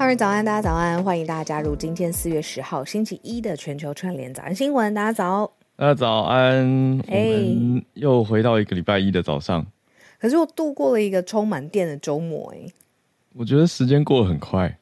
[0.00, 4.94] 各位早安，大家早安，欢迎大家加入今天四月十号星期一的全球串联早安新闻。
[4.94, 6.98] 大家早，大家早安。
[7.06, 7.44] 哎，
[7.92, 9.64] 又回到一个礼拜一的早上，
[10.18, 12.50] 可是我度过了一个充满电的周末。
[12.56, 12.72] 哎，
[13.34, 14.74] 我觉得时间过得很快。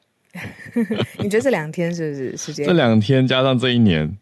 [1.19, 2.65] 你觉得这两天是不是时间？
[2.65, 4.17] 这两天加上这一年，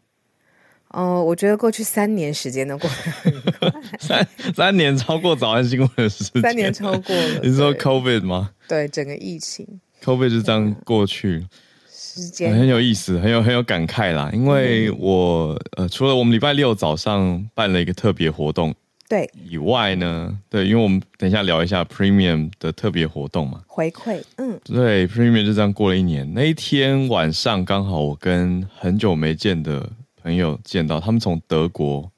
[0.88, 3.82] 哦，我觉得过去三年时间都过得很快。
[4.02, 7.40] 三三年超过早安新闻的时间，三年超过了。
[7.46, 8.50] 你是说 COVID 吗？
[8.68, 9.80] 对，整个疫情。
[10.04, 11.46] COVID 就这样过去，
[11.90, 12.54] 时间。
[12.54, 14.30] 很有意思，很有很有感慨啦。
[14.34, 18.74] 因为我、嗯、呃，除了我们礼拜六早上办了一个特别活动，
[19.10, 19.30] 对。
[19.50, 26.34] 以外呢，对，因为我们等一下聊一下 Premium 的特别活动嘛，回馈，嗯，对，Premium 就这样过了一年。
[26.34, 29.90] 那一天晚上刚好我跟很久没见的
[30.22, 32.10] 朋友见到，他们从德国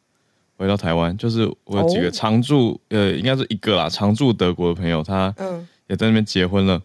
[0.58, 5.68] 回到台湾，就是我有几个常驻，哦、呃，应该是一个啦，常驻德国的朋友，他嗯。
[5.88, 6.78] 也在那边结婚了。
[6.78, 6.82] 嗯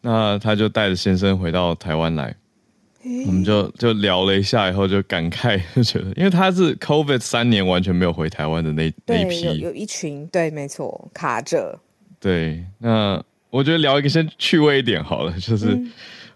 [0.00, 2.34] 那他就带着先生回到台湾来，
[3.26, 11.78] 我们就就聊了一下，以后就感慨，就觉得，因为他是 COVID 三年完全没有回台湾的那那一批，有有一群，对，没错，卡着。
[12.20, 15.80] 对，那我觉得聊一个先趣味一点好了，就是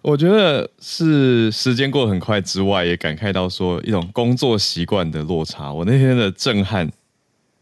[0.03, 5.73] 我觉得是时间过得很快之外，也感慨到说一种工作习惯的落差。
[5.73, 6.91] 我那天的震撼。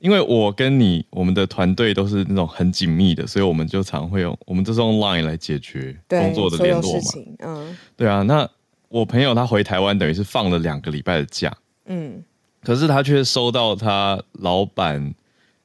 [0.01, 7.01] 因为我跟你，我们的团队都是那种很紧密的，所以我们就常会用，我们都是用 Line 来解决工作的联络嘛。
[7.41, 8.23] 嗯，对啊。
[8.23, 8.49] 那
[8.89, 11.53] 我朋友他回台湾，等于是放了两个礼拜的假。
[11.87, 12.23] 嗯，
[12.63, 15.15] 可是他却收到他老板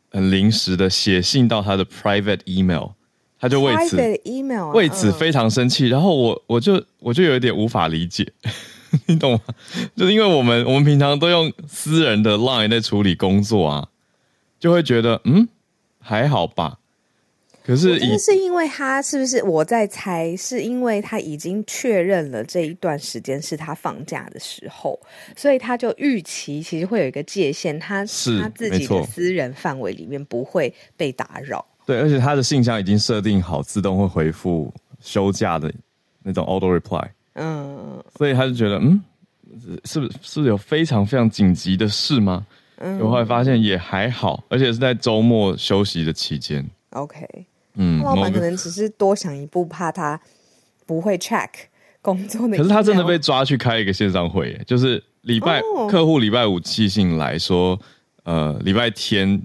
[0.09, 2.87] 很临时的写信到他的 private email，
[3.39, 5.87] 他就为此 email 为此非常生气。
[5.89, 8.31] 然后我我就我就有一点无法理解，
[9.05, 9.39] 你懂吗？
[9.95, 13.89] 就是因为我们我们平常都用私人的 Line 在处理工作啊。
[14.63, 15.45] 就会觉得嗯
[15.99, 16.79] 还好吧，
[17.65, 24.97] 可是是是因为他是不是我在猜，是因为他已经确认了这一段时间是他放假的时候，
[25.35, 31.65] 所以他就预期其实会有一个界限，他是他自己的私人范围里面不会被打扰。
[31.85, 35.69] 对，而且他的信箱已经设定好自动会回复休假的
[36.21, 39.03] 那种 auto reply，嗯，所以他就觉得嗯
[39.83, 42.47] 是不是是不是有非常非常紧急的事吗？
[42.77, 46.65] 我后来发现也还好，而且是在周末休息的期间。
[46.89, 47.25] OK，
[47.75, 50.19] 嗯，老板可能只是多想一步，怕他
[50.85, 51.49] 不会 check
[52.01, 52.57] 工作的。
[52.57, 55.89] 可是他真的被抓去开一个线上会，就是礼拜、oh.
[55.89, 57.79] 客户礼拜五寄信来说，
[58.23, 59.41] 呃，礼拜天，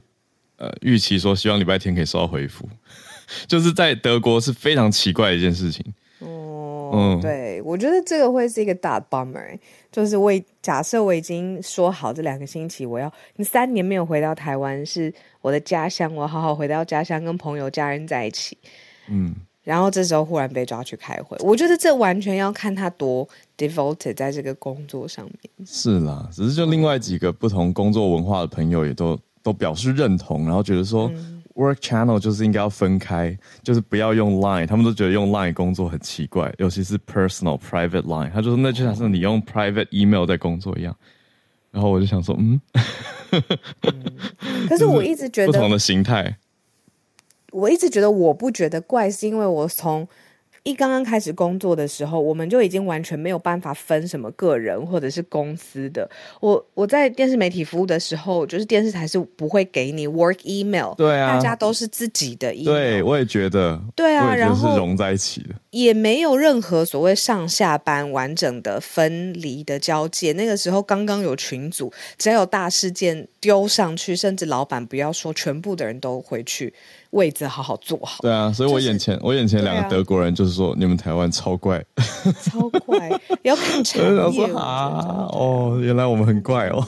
[0.56, 2.68] 呃，预期说希望礼拜天可以收到回复，
[3.46, 5.84] 就是在德国是非常奇怪的一件事情。
[6.94, 9.58] 嗯，对，我觉得这个会是一个大 bummer，
[9.90, 10.32] 就是我
[10.62, 18.56] 假设我已经说好这两个星期我要，你三年没有回到台湾，是我的家乡，我好好回到家乡跟朋友家人在一起，
[19.08, 19.34] 嗯，
[19.64, 25.66] 然后这时候忽然被抓去开会，我觉得这完全要看他多 devoted 在这个工作上面。
[25.66, 31.08] 是啦，只是就另外几个不同工作文化的朋友也都都表示认同，然后觉得说。
[31.14, 34.64] 嗯 Work channel 就是应该要分开，就是不要用 Line。
[34.64, 38.30] 他们都觉得用 Line 工作很奇怪，尤其是 personal private Line。
[38.30, 40.96] 他就说那就像是你用 private email 在工作一样。
[41.72, 42.60] 然后我就想说，嗯，
[44.68, 46.38] 可是我一直觉得不同的形态。
[47.50, 50.08] 我一直觉得我不觉得怪，是因为我从。
[50.64, 56.08] 一刚刚开始工作的时候，我们就已经完全没有办法分什么个人或者是公司的。
[56.40, 62.74] 我我在电视媒体服务的时候，就是电视台是不会给你 work email，对啊，大家都是自己的 email。
[62.74, 70.32] 对，我也觉得，对啊，然后是融在一起的，也没有任何所谓上下班完整的分离的交界。
[70.32, 76.74] 那个时候刚刚有群组，只要有大事件丢上去，甚至老板不要说，全部的人都回去。
[77.10, 78.18] 位置好好坐好。
[78.22, 81.84] 对啊，所以我眼前、就是、我眼前两个德国人就是说，你们台湾超怪，
[82.42, 83.10] 超怪，
[83.42, 84.02] 要看产
[84.32, 85.26] 业啊。
[85.32, 86.86] 哦，原来我们很怪哦。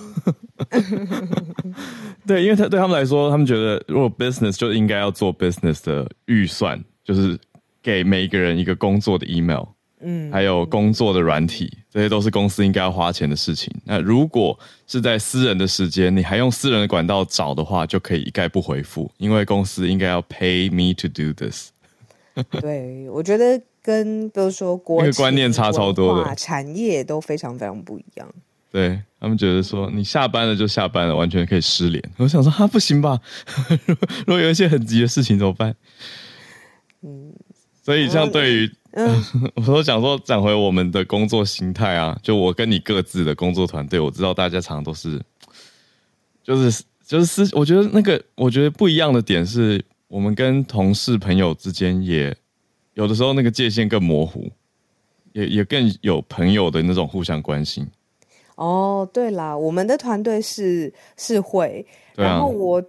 [2.27, 7.39] 对，因为他对他们来说，他们觉得如果 business 就应该要做 business 的预算，就是
[7.83, 9.65] 给每一个人一个工作的 email。
[10.00, 13.73] 嗯，还有工作的软体，这些都是公司应该要花钱的事情。
[13.85, 21.70] 那如果是在私人的时间，你还用私人的管道找的话，就可以一概不回复，因为公司应该要 pay me to do this。
[22.61, 28.29] 对，我觉得跟比如说国，那个观念差超多的，产业都非常非常不一样。
[28.73, 32.02] 对他们觉得说你下班了就下班了，完全可以失联。
[32.19, 33.20] 我想说哈，不行吧？
[34.25, 35.75] 如果有一些很急的事情怎么办？
[37.02, 37.32] 嗯，
[37.82, 39.23] 所以像对于，嗯，
[39.57, 45.21] 我都想说讲回我们的工作形态啊，就我跟你各自的工作团队，我知道大家常常都是，
[46.43, 52.37] 就是就是私，我觉得那个我觉得不一样的点是，我们跟同事朋友之间也
[52.95, 54.51] 有的时候那个界限更模糊。
[55.33, 57.87] 也也更有朋友的那种互相关心。
[58.57, 61.87] 哦，对啦，我们的团队是是会，
[62.17, 62.83] 啊、然后我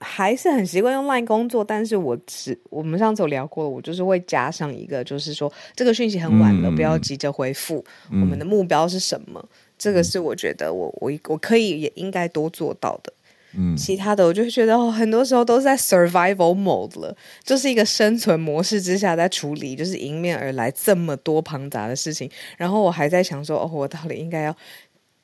[0.00, 7.84] 还是很习惯用 Line 工作，但是我只我们上次有聊过，我就是会加上一个，就是说这个讯息很晚了，嗯、不要急着回复。
[8.10, 9.44] 嗯、我们的目标是什么？
[9.78, 13.12] 这个是我觉得我我我可以也应该多做到的。
[13.52, 22.30] 嗯，其他的我就觉得哦，很多时候都是在 survival mode 了，就是一个生存模式之下在处理，就是迎面而来这么多庞杂的事情。
[22.56, 24.56] 然后我还在想说，哦，我到底应该要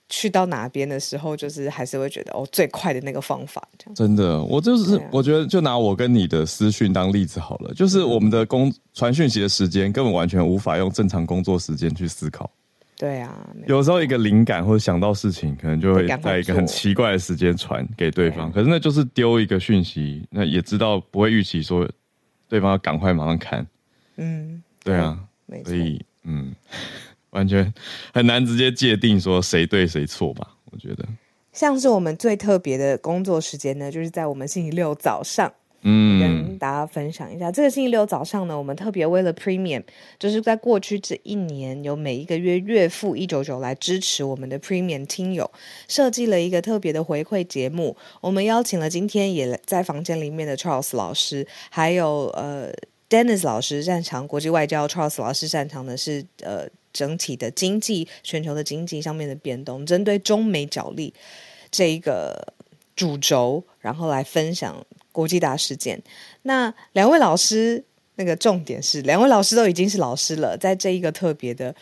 [0.08, 3.94] 去到哪边的时候，就是还是会觉得哦，最快的那个方法这样。
[3.94, 12.50] 真的，我就是、啊、我觉得，就拿我跟你的私讯当例子好了，就是我们的工传讯息的时间根本完全无法用正常工作时间去思考。
[12.98, 18.50] 对啊，有时候一个灵感或者想到事情，可能就会在一个很奇怪的时间传给对方。
[18.50, 21.86] 可是那就是丢一个讯息，那也知道不会预期说
[22.48, 23.66] 对方要赶快马上看。
[24.16, 25.18] 嗯，对啊。
[25.64, 26.52] 所以嗯，
[27.36, 27.72] 完全
[28.12, 30.56] 很难直接界定说谁对谁错吧？
[30.72, 31.06] 我觉得，
[31.52, 35.52] 像是我们最特别的工作时间呢，就是在我们星期六早上。
[35.88, 39.84] 嗯，跟大家分享一下，这个星期六早上呢，我们特别为了 Premium，
[40.18, 45.48] 就是在过去这一年，有每一个月月付一九九来支持我们的 Premium 听友，
[45.86, 47.96] 设计了一个特别的回馈节目。
[48.20, 52.72] 我们邀请了今天也在房间里面的 Charles 老师，还有呃
[53.08, 56.66] Dennis 老师，擅长国际外交；Charles 老师擅长的是呃
[56.96, 61.12] 整体的经济、全球的经济上面的变动，针对中美角力
[61.70, 62.54] 这一个
[62.94, 64.84] 主轴，然后来分享。
[65.16, 65.98] 国际大事件，
[66.42, 67.82] 那两位老师，
[68.16, 71.74] 那个重点是，两位老师都已经是老师了，在这一个特别的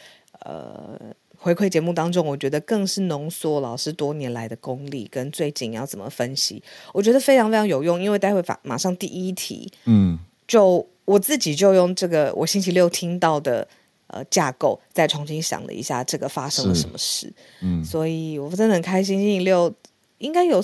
[0.45, 0.97] 呃
[1.37, 6.63] 回馈节目当中，我觉得更是浓缩老师多年来的功力跟最近要怎么分析，
[6.93, 8.01] 我觉得非常非常有用。
[8.01, 10.17] 因为待会马马上第一题，嗯，
[10.47, 13.67] 就我自己就用这个我星期六听到的
[14.15, 19.75] 呃架构，再重新想了一下这个发生了什么事，嗯，所以我真的很开心，星期六
[20.19, 20.63] 应该有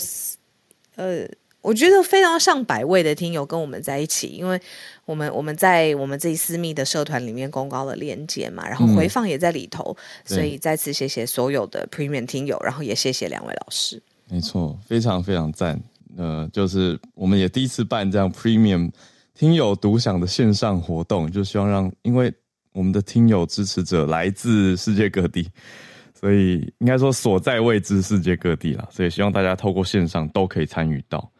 [0.97, 1.27] 呃。
[1.63, 4.59] 我觉得非常上百位的听友跟我们在一起，因为
[5.05, 9.95] 我们我们在我们自己私密的社团里面公告了链接嘛，然后回放也在里头，
[10.25, 14.03] 嗯、所以再次谢谢所有的 Premium 听友，然后也谢谢两位老师。
[14.31, 15.79] 没错，非常非常赞。
[16.17, 18.91] 呃，就是我们也第一次办这样 Premium
[19.35, 22.33] 听友独享的线上活动，就希望让因为
[22.73, 25.49] 我们的听友支持者来自世界各地，
[26.15, 31.31] 所以应该说所在位置世界各地啦，所以希望大家透过线上都可以参与到。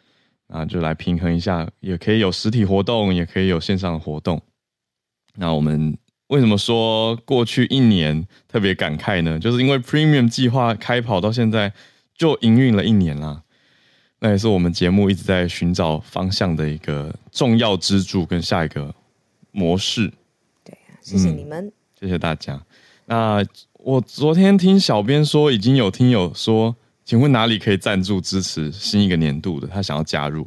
[0.49, 4.43] 啊，就来平衡一下，也可以有实体活动，也可以有线上的活动。
[5.37, 5.97] 那我们
[6.27, 9.39] 为什么说过去一年特别感慨呢？
[9.39, 11.73] 就是因为 Premium 计划开跑到现在
[12.17, 13.45] 就营运了一年啦，
[14.19, 18.93] 那也是我们节目一直在寻找方向的一个重要支柱跟下一个
[19.53, 20.13] 模式。
[21.01, 22.61] 谢谢你们，嗯，谢谢大家。
[23.07, 23.45] 那
[23.75, 26.77] 我昨天听小编说，已经有听友说。
[27.03, 29.67] 请问哪里可以赞助支持新一个年度的？
[29.67, 30.47] 他想要加入，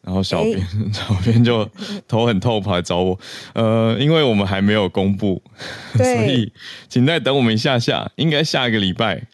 [0.00, 1.68] 然后小编、欸、 小编就
[2.08, 3.18] 头很痛跑来找我。
[3.52, 5.42] 呃，因为我们还没有公布，
[5.94, 6.50] 所以
[6.88, 9.26] 请再等我们一下下，应该下一个礼拜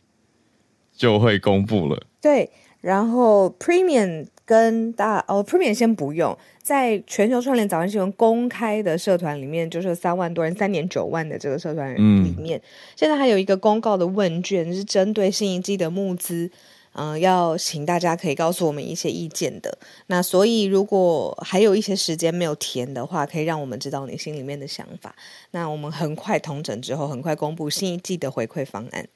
[0.97, 2.03] 就会公布了。
[2.21, 2.51] 对，
[2.81, 6.35] 然后 Premium 跟大哦，Premium 先不用。
[6.63, 12.01] 在全球串联早安新闻公开的社团里面，就是三万多人，三点九万的这个社团里
[12.39, 12.63] 面，嗯、
[12.97, 16.51] 现在还有一个公告的问卷是针对新一季的募资，
[16.95, 19.77] 嗯、呃，要请大家可以告诉我们一些意见的。
[20.07, 25.15] 那所以如果还有一些时间没有填的话，可以让我们知道你心里面的想法。
[25.51, 29.07] 那我们很快统整之后，很快公布新一季的回馈方案。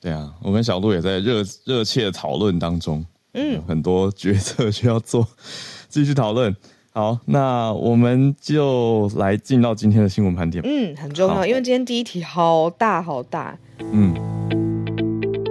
[0.00, 3.04] 对啊，我跟小鹿也在热热切讨论当中，
[3.38, 5.26] 嗯，很多决策需要做，
[5.88, 6.54] 继续讨论。
[6.92, 10.60] 好，那我们就来进到今天的新闻盘点。
[10.66, 13.56] 嗯，很重要，因为今天第一题好大好大。
[13.92, 14.12] 嗯，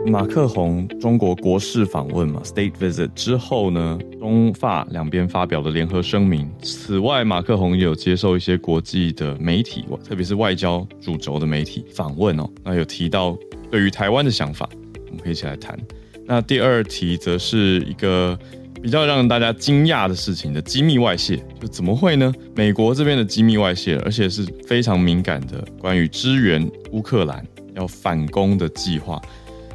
[0.06, 6.50] 马克宏中国国事访问嘛，State Visit 之后呢，中法两边发表了联合声明。
[6.62, 12.50] 此外，马克宏也有接受一些国际的媒体，特别是外交主轴的媒体访问哦。
[12.62, 13.38] 那有提到
[13.72, 14.68] 对于台湾的想法，
[15.06, 15.80] 我们可以一起来谈。
[16.28, 18.38] 那第二题则是一个。
[18.80, 22.32] 比较让大家惊讶的事情的机密外泄，就怎么会呢？
[22.56, 27.44] 美国这边的机密外泄，而且是非常敏感的，关于支援乌克兰
[27.76, 29.20] 要反攻的计划。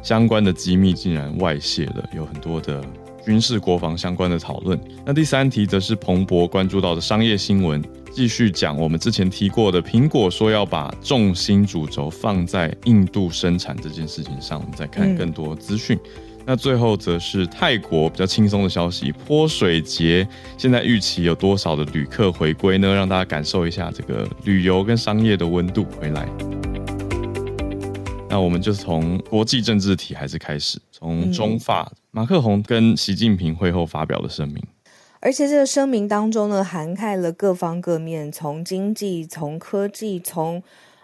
[0.01, 2.81] 相关的机密竟然外泄了，有很多的
[3.25, 4.79] 军事国防相关的讨论。
[5.05, 7.83] 那第三题则是彭博关注到的商业新闻，
[8.13, 14.59] 继续讲我们之前提过的苹果说要把重心主轴放在印度生产这件事情上。
[14.61, 15.99] 我们再看更多资讯。
[16.45, 22.93] 那最后则是泰国比较轻松的消息，泼水节现在预期有多少的旅客回归呢？
[22.93, 26.27] 让大家感受一下这个旅游跟商业的温度回来。
[28.29, 34.61] 那我们就从国际政治题还是开始，从中法马克宏跟习近平会后发表的声明，
[35.21, 40.61] 而且这个声明当中呢，涵盖了各方各面，从经济、从科技、从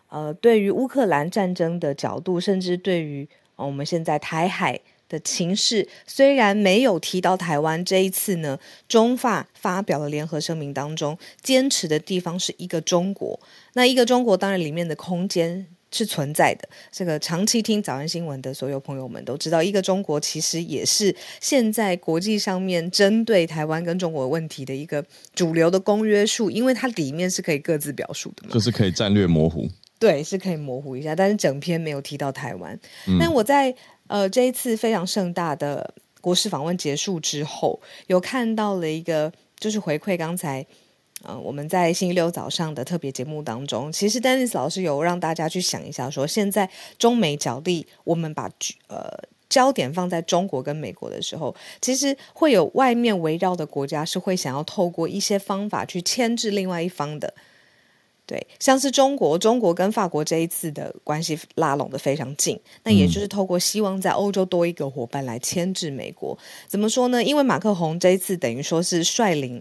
[0.09, 4.77] 呃对于乌克兰战争的角度，甚至对于、呃、我们现在台海。
[5.09, 13.37] 的情势虽然没有提到台湾，这一次呢，中法发表了联合声明，当中坚持的地方是一个中国。
[13.73, 16.69] 那一个中国当然里面的空间是存在的。
[16.91, 29.67] 这个长期听早安新闻的所有朋友们都知道，一个中国其实也是现在国际上面针对台湾跟中国问题的一个主流的公约数，因为它里面是可以各自表述的嘛，就是可以战略模糊。
[29.97, 32.79] 对，是可以模糊一下，但是整篇没有提到台湾。
[33.07, 33.73] 嗯、但我在。
[34.09, 40.65] 呃，这一次非常盛大的国事访问结束之后，有看到了一个，就是回馈刚才，
[41.21, 48.49] 呃，我们在星期六早上的特别节目当中，其实丹尼斯老师有让大家去想一下，说现在中美角力，我们把
[48.87, 49.07] 呃
[49.47, 57.33] 焦点放在中国跟美国的时候，其实会有外面围绕的国家是会想要透过一些方法去牵制另外一方的。
[58.29, 66.37] 对，像是中国，中国跟法国这一次的关系拉拢的非常近，那也就是透过希望在欧洲多一个伙伴来牵制美国。
[66.67, 67.23] 怎么说呢？
[67.23, 69.59] 因为马克宏这一次等于说是率领。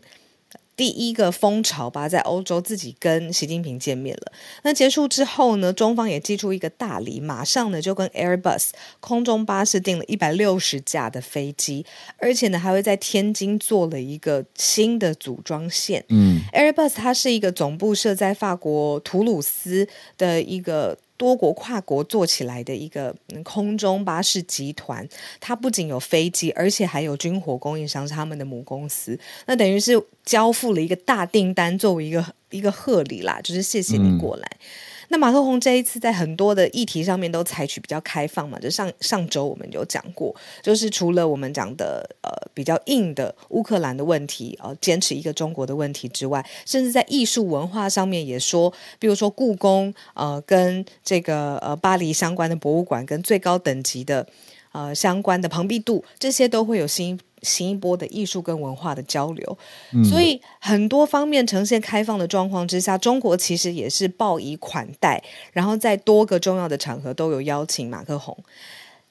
[0.78, 4.32] 第一个风潮吧，在欧洲自己跟习近平见面了。
[4.62, 8.68] 那结束之后呢，中方也寄出一个大礼，马上呢就跟 Airbus
[9.00, 11.84] 空中巴士订了一百六十架的飞机，
[12.18, 16.04] 而且呢还会在天津做了一个新的组装线。
[16.10, 20.96] 嗯，Airbus 它是一个总部设在法国图鲁斯的一个。
[21.18, 25.06] 多国跨国做起来的一个空中巴士集团，
[25.38, 29.18] 它不仅有飞机，而且还有军火供应商是他们的母公司。
[29.44, 34.48] 那等于是交付了一个大订单，作为一个一个贺礼啦，就是谢谢你过来。
[34.62, 34.66] 嗯
[35.08, 54.26] 那马克宏这一次在很多的议题上面都采取比较开放嘛，就上上周我们有讲过，就是除了我们讲的呃比较硬的乌克兰的问题，呃坚持一个中国的问题之外，甚至在艺术文化上面也说，比如说故宫呃跟这个呃巴黎相关的博物馆跟最高等级的
[54.72, 57.18] 呃相关的蓬皮杜，这些都会有新。
[57.42, 59.58] 新一波的艺术跟文化的交流，
[59.92, 68.36] 嗯，所以很多方面呈现开放的状况之下，中国其实也是报以款待，然后在多个重要的场合都有邀请马克宏。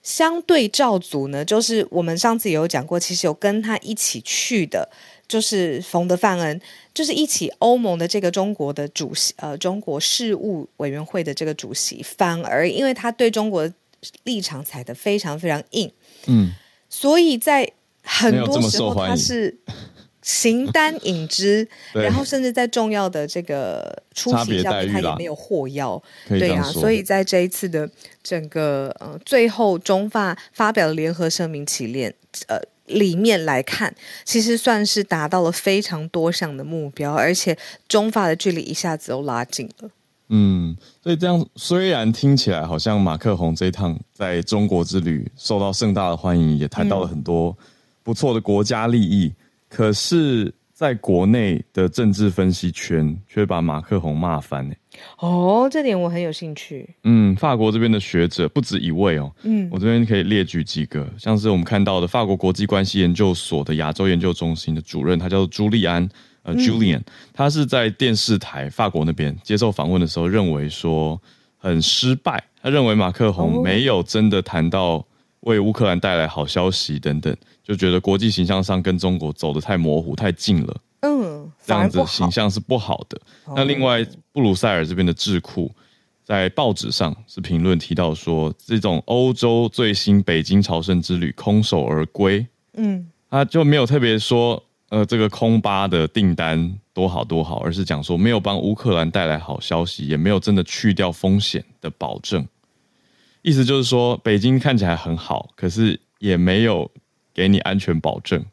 [0.04, 4.88] 相对照组呢，就是我们上次也有讲过，其实有跟他一起去的，
[5.28, 6.62] 就是冯德范恩，
[6.94, 13.70] 就是一起欧盟的这个中国的主席，呃，中国事务委员会的这个主席，反而因为他对中国
[14.24, 15.92] 立场踩得非常非常硬，
[16.28, 16.54] 嗯，
[16.90, 17.70] 所以在。
[18.08, 19.56] 很多时候他是
[20.22, 27.90] 形单影只， 然后甚至在重要的这个出席上面他也没有获邀，对呀、啊，所以在这一次的
[28.24, 32.14] 整个呃最后中法发表的联合声明起练
[32.48, 33.94] 呃里面来看，
[34.26, 39.90] 其实算是达到了非常多项的目标，而且中法的距离一下子都拉近了。
[40.30, 47.58] 嗯，所以这样虽然听起来好像马克宏这一趟在中国之旅受到盛大的欢迎，也谈到了很多。
[48.08, 49.34] 不错的国家利益，
[49.68, 54.74] 可是在国内的政治分析圈却把马克宏骂翻呢。
[55.18, 56.90] 哦，这点我很有兴趣。
[57.04, 59.30] 嗯，法国这边的学者不止一位哦。
[59.44, 66.08] 嗯，我这边可以列举几个，像是我们看到的法国国际关系研究所的亚洲研究中心的主任，他叫做朱利安，
[66.44, 67.02] 呃，Julian，
[67.34, 71.22] 他是在电视台法国那边接受访问的时候，认为说
[71.58, 72.42] 很失败。
[72.62, 75.06] 他认为马克宏没有真的谈到
[75.48, 77.36] 为乌克兰带来好消息等等。
[77.64, 83.20] 就觉得国际形象上跟中国走得太模糊、太近了，嗯，这样子形象是不好的。
[83.54, 84.02] 那另外，
[84.32, 85.70] 布鲁塞尔这边的智库
[86.24, 102.48] 在报纸上是评论提到说，这种欧洲最新北京朝圣之旅空手而归，嗯，他就没有特别说，呃，这个空巴的订单多好多好，而是讲说没有帮乌克兰带来好消息，也没有真的去掉风险的保证。
[103.48, 106.92] 意思就是说，北京看起来很好，可是也没有。
[107.38, 108.44] 给你安全保证，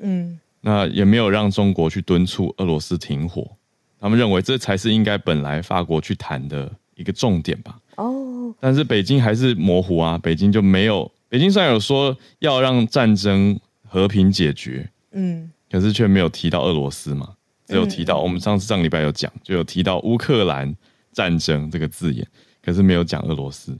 [0.00, 3.56] 嗯，那也没有让中国去敦促俄罗斯停火，
[3.98, 7.80] 他们认为这才是应该本来法国去谈的一个重点吧。
[7.96, 13.58] 哦，但是北京还是模糊啊，北京就没有北京虽然有说要让战争
[13.88, 17.30] 和平解决，嗯，可是却没有提到俄罗斯嘛，
[17.66, 20.76] 只有提到、嗯、我们上次上礼拜有讲，就有提到乌克兰
[21.12, 22.28] 战争这个字眼，
[22.62, 23.74] 可是没有讲俄罗斯。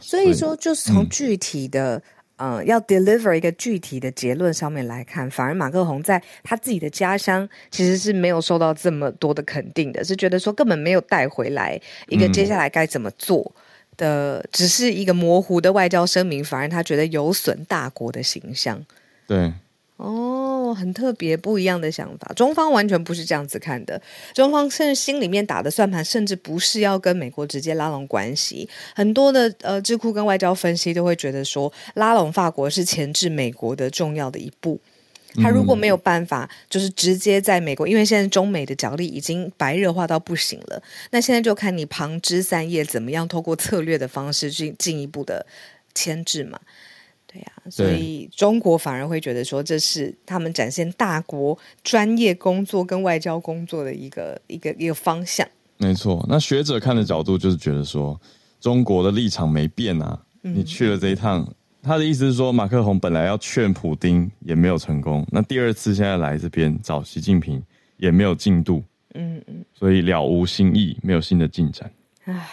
[0.00, 2.02] 所以说，就是从具体的，
[2.36, 13.40] 嗯、呃，要 deliver 一个具体的结论上面来看，反而马克宏在他自己的家乡其实是没有受到这么多的肯定的，是觉得说根本没有带回来一个接下来该怎么做。
[13.56, 13.62] 嗯
[13.98, 18.80] 的只是一个模糊的外交声明，反而他觉得有损大国的形象。
[19.26, 19.52] 对，
[19.98, 22.32] 哦，很特别不一样的想法。
[22.34, 24.00] 中方完全不是这样子看的，
[24.32, 28.68] 中方甚至心里面打的算盘，甚至不是要跟美国直接拉拢关系。
[28.94, 34.80] 很多的呃智库跟外交分析都会觉得说，拉拢法国是前置美国的重要的一步。
[35.42, 40.82] 他如果没有办法，就是直接在美国，因为现在中美的角力已经白热化到不行了。
[41.10, 45.44] 那现在就看你旁枝散叶，怎么样透过策略的方式去进一步的
[45.92, 46.58] 牵制嘛？
[47.30, 55.46] 对呀、啊，所以中国反而会觉得说，这是他们展现大国专业工作跟外交工作的一个一个一个方向。
[55.76, 58.18] 没错，那学者看的角度就是觉得说，
[58.60, 61.46] 中国的立场没变啊，你去了这一趟。
[61.80, 67.62] 他的意思是说，马克宏本来要劝普丁也没有成功，那第二次现在来这边找习近平
[67.98, 68.82] 也没有进度，
[69.14, 71.90] 嗯嗯，所以了无新意，没有新的进展，
[72.24, 72.48] 唉，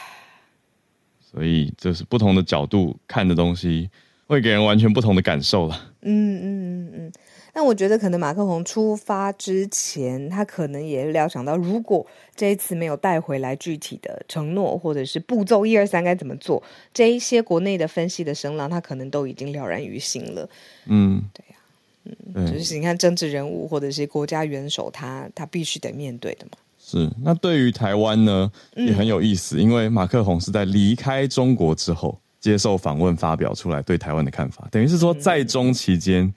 [1.20, 3.89] 所以这是不同的角度看的东西，
[4.27, 7.12] 会给人完全不同的感受了，嗯嗯嗯嗯。
[7.53, 12.05] 那我觉得，可能马克宏出发之前，他可能也料想到，如果
[12.36, 16.62] 这一次没有带回来具体的承诺，或者是步骤一二三该怎么做，
[16.94, 20.50] 这一些国内的分析的声浪，他可能都已经了然于心了。
[20.88, 26.58] 嗯，对呀、啊，嗯，就是你看政治人物或者是国家元首他，他他必须得面对的嘛。
[26.77, 27.10] 是。
[27.24, 36.31] 那对于台湾呢，也很有意思，嗯、因为马克宏是在离开中国之后接受访问，发表出来对台湾的看法，等于是说在中期间。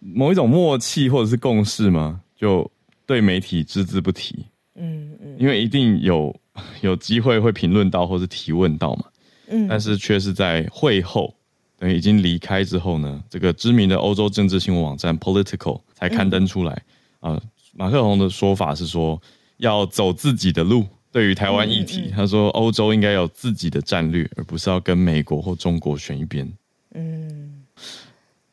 [0.00, 2.20] 某一种默契或者是共识吗？
[2.36, 2.70] 就
[3.06, 6.38] 对媒体只字不提，嗯嗯，因为一定有
[6.82, 9.04] 有机会会评论到或是提问到嘛，
[9.48, 11.34] 嗯，但是却是在会后，
[11.78, 16.72] 等于已经离开之后呢，这个知名的欧洲政治新闻网站 Political 才刊登出来
[17.20, 17.32] 啊。
[17.32, 17.40] 嗯，
[17.72, 19.20] 马克龙的说法是说
[19.56, 20.84] 要走自己的路，
[21.16, 26.46] 对于台湾议题，嗯嗯，他说欧洲应该有自己的战略，而不是要跟美国或中国选一边，
[26.94, 27.64] 嗯。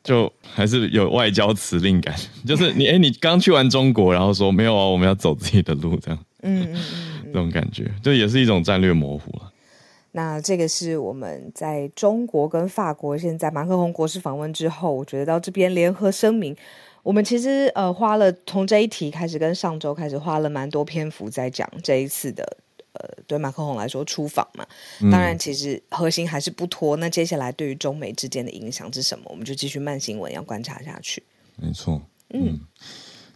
[0.02, 2.14] 就还是有外交辞令感，
[2.46, 9.52] 就是你哎、欸，你刚去完中国，然后说没有啊，我们要走自己的路，这样，嗯嗯嗯，这种感觉，就也是一种战略模糊了。
[10.12, 16.56] 那这个是我们在中国跟法国现在马克宏国事访问之后，我觉得到这边联合声明，
[17.04, 22.44] 我们其实呃花了从这一题开始，跟上周开始花了蛮多篇幅在讲这一次的。
[22.96, 24.64] 呃，对马克宏来说出访嘛，
[25.10, 26.96] 当然其实核心还是不脱。
[26.96, 29.24] 嗯、那接下来对于中美之间的影响是什么？
[29.30, 31.20] 我们就继续慢新闻要观察下去。
[31.56, 32.00] 没错，
[32.32, 32.60] 嗯，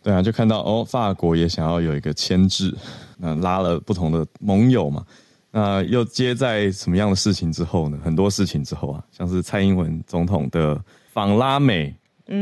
[0.00, 2.72] 对啊，就看到哦，法国也想要有一个牵制，
[3.16, 5.04] 那拉了不同的盟友嘛。
[5.50, 7.98] 那又接在什么样的事情之后呢？
[8.04, 10.80] 很多事情之后啊，像是蔡英文总统的
[11.12, 11.92] 访拉美，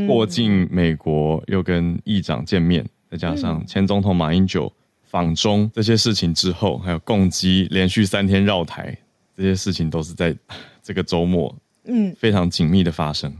[0.07, 4.71] 过境美国，又跟议长见面，嗯、再加上前总统马英九。
[5.09, 8.95] 访中这些事情之后，还有共机连续三天绕台，
[9.37, 10.35] 这些事情都是在
[10.83, 13.33] 这个周末，嗯，非常紧密的发生。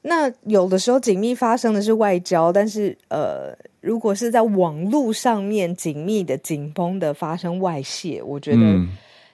[0.00, 8.86] 那有的时候紧密发生的是外交，但是呃，如果是在网络上面紧密的紧绷的发生外泄，我觉得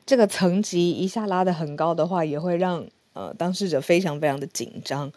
[0.04, 5.10] 这个层级一下拉得很高的话，也会让呃当事者非常非常的紧张。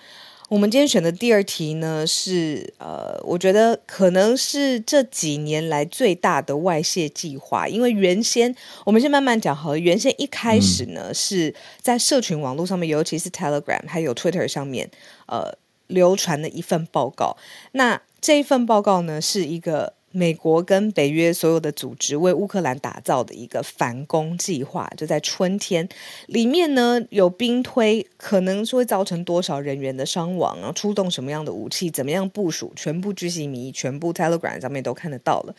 [0.47, 8.55] 我们今天选的第二题呢，是呃，我觉得可能是这几年来最大的外泄计划，因为原先
[8.86, 9.79] 我们先慢慢讲好了。
[9.79, 14.91] 原先一开始呢，嗯、是在社群网络上面，尤其是 Telegram 还有 Twitter 上面，
[15.25, 17.36] 呃，流传的一份报告。
[17.71, 19.93] 那这一份报告呢，是一个。
[20.15, 25.88] 美国跟北约所有的组织为乌克兰打造的一个反攻计划，就在春天
[26.28, 35.54] 里面呢，有兵推，可能是会造成多少人员的伤亡，然后出动什么样的武器，怎么样部署，全部巨细靡遗，全部 Telegram 上面都看得到了。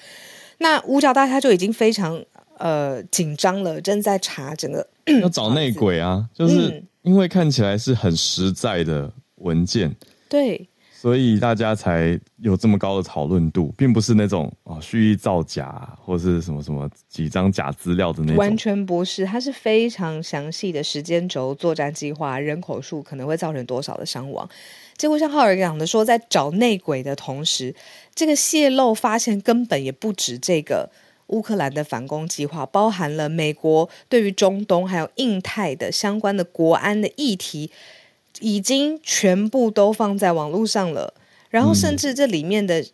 [0.57, 2.25] 那五角大厦就已经非常
[2.57, 4.88] 呃紧张了，正在查整个
[5.21, 9.97] 要找内鬼啊，就是因为看起来是很实在的文件，嗯、
[10.31, 10.69] 对。
[10.98, 19.24] 所以大家才有这么高的讨论度，并不是那种哦蓄意造假或是什么什么几张假资料的那种，完全不是。
[19.26, 24.48] 它是非常详细的时间轴、作战计划、人口数可能会造成多少的伤亡。
[24.96, 27.74] 结果像浩尔讲的说，在找内鬼的同时，
[28.14, 30.90] 这个泄露发现根本也不止这个
[31.26, 37.70] 乌克兰的反攻计划，包含了美国对于中东还有印太的相关的国安的议题。
[38.40, 41.14] 已经全部都放在网络上了，
[41.51, 42.85] 然后甚至这里面的。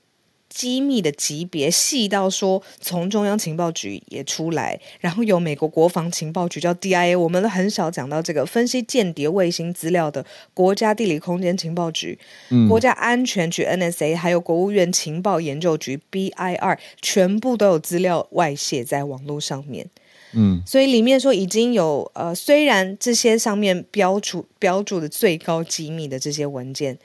[0.54, 12.18] 机密的级别细到说，从中央情报局也出来，然后有美国国防情报局叫 DIA，我们都很少讲到这个分析间谍卫星资料的国家地理空间情报局、
[12.50, 19.86] 嗯、国家安全局 NSA，还有国务院情报研究局 BIR，全部都有资料外泄在网络上面。
[20.32, 26.98] 嗯，所以里面说已经有呃，虽然这些上面标注标注的最高机密的这些文件，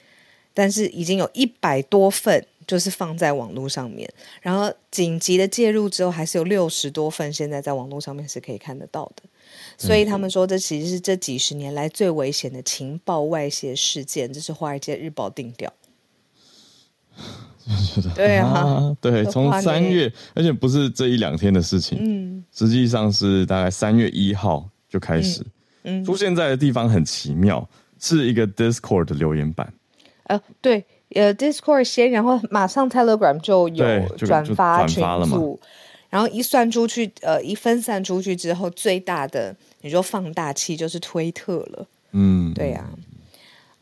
[0.54, 2.46] 但是已经有一百多份。
[2.68, 4.12] 就是放在网络上面，
[4.42, 9.24] 然后紧急的介入之后，还是有六十多份现在在网络上面是可以看得到的。
[9.78, 14.34] 所以他们说，这其实是这几十年来最危险的情报外泄事件。
[14.34, 15.72] 这是《华尔街日报》定调。
[18.16, 25.42] 对啊，对，从三月，而且不是这一两天的事情，嗯，实际上是大概三月一号就开始，
[25.84, 27.68] 嗯，出现在的地方很奇妙，
[28.00, 29.74] 是一个 Discord 的留言板。
[30.24, 30.86] 呃，对。
[31.16, 35.58] 呃，Discord 先，然后马上 Telegram 就有转发群组，
[36.10, 41.88] 然后一算出去，呃，一分散出去之后，最大的你说放大器就是推特了。
[42.12, 42.92] 嗯，对呀、啊。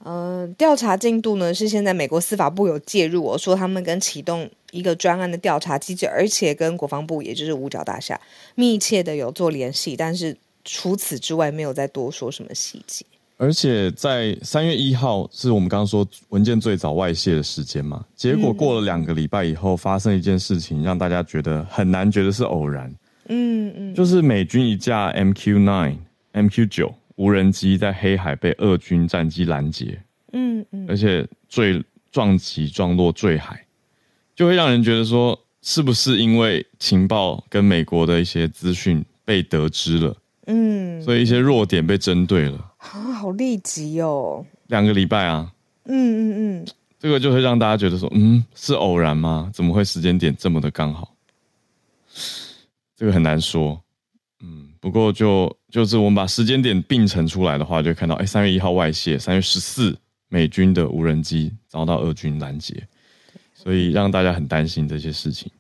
[0.07, 8.19] 嗯、呃，调查进度呢是现在美国司法部有介入，我说他们跟启动一个专案的调查机制，而且跟国防部，也就是五角大厦
[8.53, 13.03] 密切的有做联系，但是除此之外没有再多说什么细节。
[13.37, 18.05] 而且在三月一号是我们刚刚说文件最早外泄的时间嘛？
[18.15, 22.89] 结果过了两个礼拜以后，发生一件事情，让大家觉得很难觉得是偶然。
[23.27, 25.97] 嗯嗯，就是美军一架 MQ-9、
[26.33, 30.01] MQ-9 无人机在黑海被俄军战机拦截。
[30.33, 33.65] 嗯嗯，而且坠撞击撞落坠海，
[34.35, 40.17] 就会让人觉得说，是不是因为情报跟美国的一些资讯被得知了？
[40.47, 42.73] 嗯，所以一些弱点被针对了。
[42.77, 44.45] 啊，好立即哦！
[44.67, 45.51] 两个礼拜啊，
[45.85, 46.67] 嗯嗯嗯，
[46.99, 49.49] 这个就会让大家觉得说，嗯，是偶然吗？
[49.53, 51.15] 怎么会时间点这么的刚好？
[52.95, 53.84] 这个很难说，嗯，
[54.85, 59.97] 不过就就是我们把时间点并成出来的话，就会看到，哎，三月一号外泄，三月十四
[60.29, 62.87] 美军的无人机遭到俄军拦截，
[63.55, 65.51] 所以让大家很担心这些事情。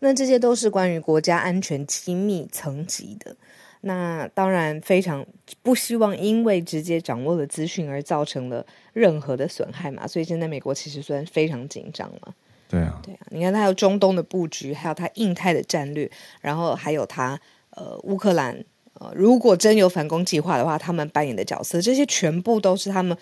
[0.00, 3.34] 那这些都是关于国家安全机密层级的。
[3.80, 5.24] 那当然非常
[5.62, 12.34] 不希望因为直接掌握了资讯而造成了任何的损害嘛，所以现在美国其实算非常紧张嘛。
[12.68, 16.10] 对啊，对啊，你看它有中东的布局，还有它印太的战略，
[16.42, 17.40] 然后还有它
[17.76, 23.16] 呃乌克兰呃如果真有反攻计划的话，他们扮演的角色，这些全部都是他们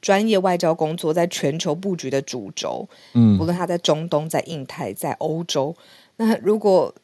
[0.00, 2.88] 专业外交工作在全球布局的主轴。
[3.14, 5.76] 嗯，无论他在中东、在印太、在欧洲，
[6.16, 6.94] 那如果。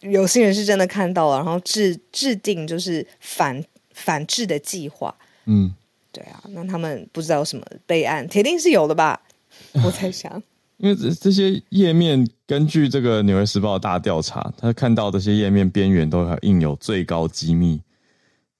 [0.00, 5.12] 有些人是真的看到了，然后制制定就是反反制的计划。
[5.46, 5.74] 嗯，
[6.12, 9.20] 对啊，那他们不知道有什么备案，铁定是有的吧？
[9.84, 10.40] 我在想，
[10.78, 17.80] 因为这这些页面，根据这个《纽约时报》的大调查，他看到这些页面边缘都还印有最高机密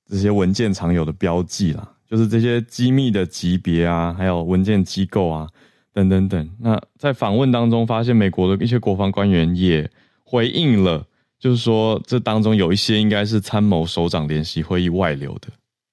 [0.08, 5.48] 这些文件常有的标记啦，就是这些机密的级别啊，还有文件机构啊，
[5.92, 6.50] 等等等。
[6.60, 9.90] 那在访问当中，发现美国的一些国防官员也
[10.24, 11.04] 回应了。
[11.40, 15.46] 就是说，这当中有一些应该是参谋首长联席会议外流的，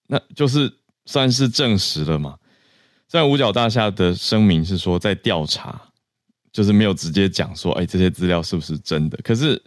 [0.07, 0.73] 那就是
[1.05, 2.35] 算是证实了嘛。
[3.07, 5.79] 在五角大厦的声明是说在调查，
[6.56, 9.20] 就是没有直接讲说，哎，这些资料是不是真的？
[9.26, 9.62] 可是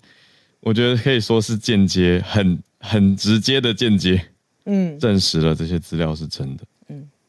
[0.61, 4.19] 我觉得可以说是间接，很很直接的间接，
[4.65, 6.65] 嗯，证实了这些资料是真的。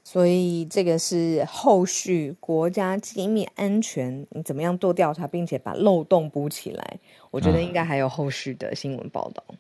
[0.02, 6.98] 所以这个是后续国家机密安全，你怎么样做调查，并且把漏洞补起来？
[7.30, 9.44] 我觉得应该还有后续的新闻报道。
[9.50, 9.54] 啊、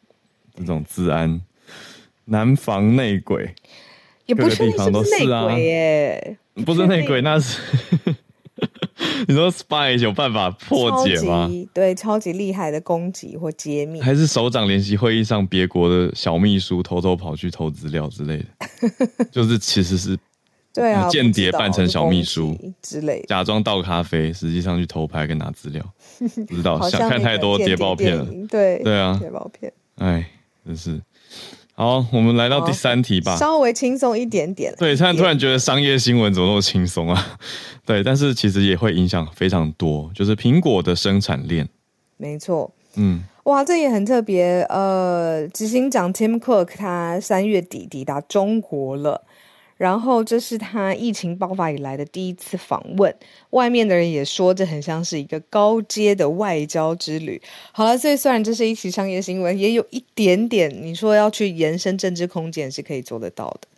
[0.55, 1.41] 这种治安
[2.23, 3.53] 难防内鬼，
[4.27, 7.59] 也不是，是不是内鬼耶，不是内鬼，那是
[9.27, 11.49] 你说 spy 有办法破解吗？
[11.73, 19.25] 对，超级厉害的攻击或揭秘，还是首长联席会议上别国的小秘书偷偷跑去偷资料之类的？
[19.31, 20.17] 就是其实是。
[20.71, 25.83] 对啊，间谍扮成小秘书之类，假装倒咖啡，实际上去偷拍跟拿资料，
[26.47, 28.25] 不知道想看太多谍报片了。
[28.47, 30.23] 对对啊，谍报片，哎，
[30.63, 31.01] 真是。
[31.79, 34.75] 好，我们来到第三题吧，稍微轻松一点点。
[34.77, 37.37] 对，现在突然觉得商业新闻怎么那么轻松啊？
[37.87, 41.69] 对，但是其实也会影响非常多，就是苹果的生产链。
[42.17, 44.61] 没错，嗯，哇，这也很特别。
[44.67, 49.23] 呃，执行长 Tim Cook 他三月底抵达中国了。
[49.79, 53.15] 然后这是他疫情爆发以来的第一次访问，
[53.51, 57.41] 外面的人也说这很像是一个高阶的外交之旅。
[57.71, 63.69] 好了，所以虽然这是一起商业新闻，也有一点点你说要去延伸政治空间是可以做得到的。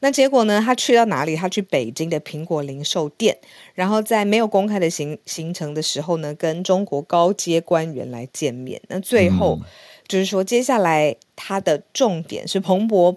[0.00, 0.62] 那结果呢？
[0.62, 1.34] 他去到哪里？
[1.34, 3.34] 他去北京的苹果零售店，
[3.72, 8.78] 然后在没有公开的行行程的时候呢，跟中国高阶官员来见面。
[8.88, 9.66] 那最后、嗯、
[10.06, 13.16] 就是说，接下来他的重点是彭博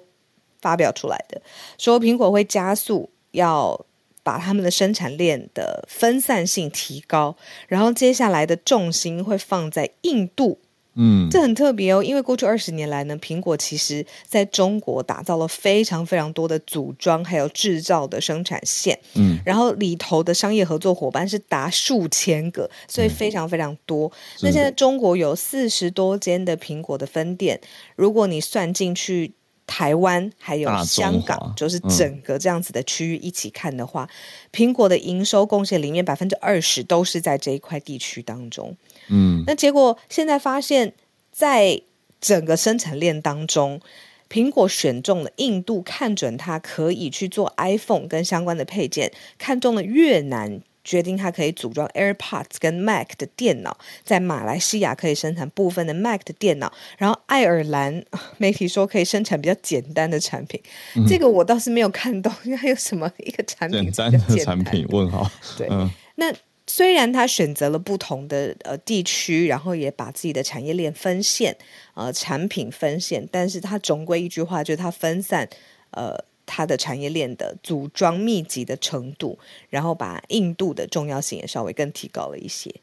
[0.62, 1.42] 发表出来的，
[1.78, 3.86] 说苹果会加速要
[4.24, 7.36] 把他们的生产链的分散性提高，
[7.68, 10.60] 然后接下来的重心会放在印度。
[10.96, 24.08] 嗯，这很特别哦，因为过去二十年来呢，苹果其实在中国打造了非常非常多的组装还有制造的生产线，嗯，然后里头的商业合作伙伴是达数千个，所以非常非常多。
[24.08, 27.62] 嗯，那现在中国有四十多间的苹果的分店，
[27.96, 29.32] 如果你算进去。
[29.70, 34.10] 台湾还有香港，就是整个这样子的区域一起看的话，嗯、
[34.52, 38.76] 苹果的营收贡献里面百分之二十都是在这一块地区当中。
[39.10, 40.94] 嗯，那结果现在发现，
[41.32, 41.80] 在
[42.20, 43.80] 整个生产链当中，
[44.28, 50.62] 苹果选中了印度，看准它可以去做 iPhone 跟相关的配件，看中了越南。
[50.90, 58.04] 决定它可以组装 AirPods 跟 Mac 的电脑，在马来西亚可以生产部分的 Mac 的电脑，然后爱尔兰
[58.40, 60.60] 媒体说可以生产比较简单的产品，
[60.96, 64.84] 嗯、这个我倒是没有看懂，因为有什么一个产品简单的产品？
[64.90, 65.30] 问号。
[65.56, 66.34] 对，嗯、那
[66.66, 71.56] 虽然他选择了不同的呃地区，然后也把自己的产业链分线，
[71.94, 75.48] 呃，产品分线，但是他总归一句话就是他分散
[75.92, 76.18] 呃。
[76.52, 79.38] 它的产业链的组装密集的程度，
[79.70, 82.74] 然后把印度的重要性也稍微更提高了一些。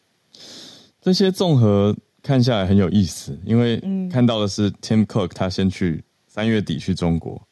[1.03, 7.43] 这些综合看下来很有意思，因为看到的是 Tim Cook 他先去三月底去中国，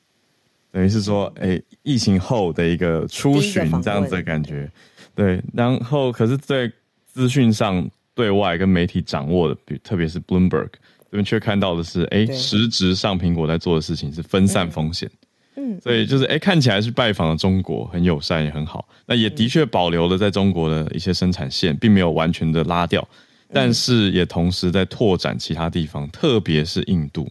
[0.71, 4.71] 等于是说，哎，疫情后的一个出巡这样子的感觉。
[5.17, 6.71] 对，然后可是，在
[7.07, 10.69] 资讯上对外跟媒体掌握的，比特别是 Bloomberg
[11.11, 15.09] 这边却看到的是，哎，实质上苹果在做的事情是分散风险。
[15.09, 15.24] 嗯
[15.57, 18.89] 嗯，所以就是哎，看起来是拜访了中国，很友善也很好。
[19.07, 23.07] 那也的确保留了在中国的一些生产线，并没有完全的拉掉，
[23.53, 27.29] 但是也同时在拓展其他地方，特别是印度。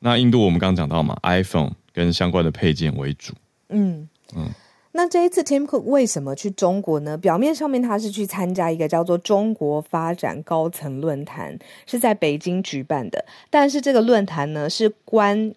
[0.00, 3.32] 那印度我们刚刚讲到嘛，iPhone 跟相关的配件为主。
[3.70, 4.50] 嗯嗯。
[4.92, 7.16] 那这一次 Tim Cook 为什么去中国呢？
[7.16, 13.24] 表面上面他是去参加一个叫做中国发展高层论坛，是在北京举办的。
[13.48, 15.54] 但是这个论坛呢，是关。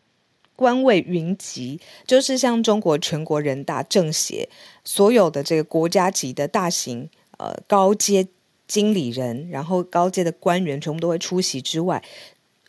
[0.58, 4.50] 官位云集，就是像中国全国人大、政协
[4.84, 8.28] 所有的这个国家级的大型呃高阶
[8.68, 12.04] 经理人，然后高阶的官员全部都会出席之外，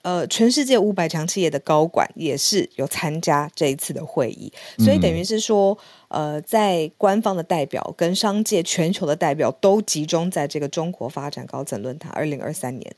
[0.02, 5.76] 呃，全世界五百强企业的高管也是有参加这一次的会议，所以等于是说，
[6.08, 12.94] 呃，在官方的代表跟商界全球的代表都集中在这个中国发展高层论坛二零二三年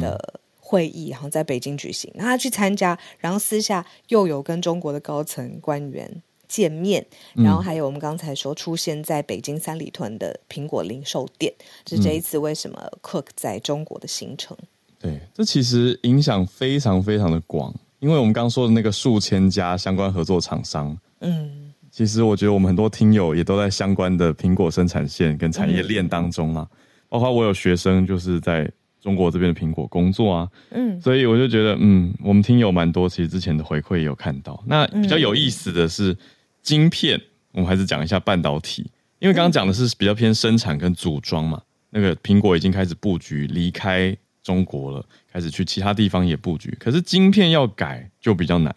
[0.00, 0.40] 的。
[0.72, 7.04] 会议，然后在北京举行，那他去参加，然后私下又有跟中国的高层官员见面，
[7.34, 11.52] 然后还有我们刚才说出现在北京三里屯的苹果零售店，
[11.86, 14.56] 是这一次为什么 Cook 在中国的行程？
[14.98, 26.76] 对，这其实影响非常非常的广，因为我们刚刚说的那个数千家相关合作厂商，嗯，其实我觉得我们很多听友也都在相关的苹果生产线跟产业链当中啊，嗯、
[27.10, 28.66] 包括我有学生就是在。
[29.02, 34.62] 中国这边的苹果工作啊，嗯，所以我就觉得，嗯，我们听友蛮多，其实之前的回馈也有看到。
[34.64, 36.16] 那比较有意思的是，
[36.62, 38.88] 晶片，我们还是讲一下半导体，
[39.18, 41.60] 因为刚刚讲的是比较偏生产跟组装嘛。
[41.90, 46.74] 那个苹果已经开始布局离开中国了，开始去其他地方也布局。
[46.78, 48.74] 可是晶片要改就比较难。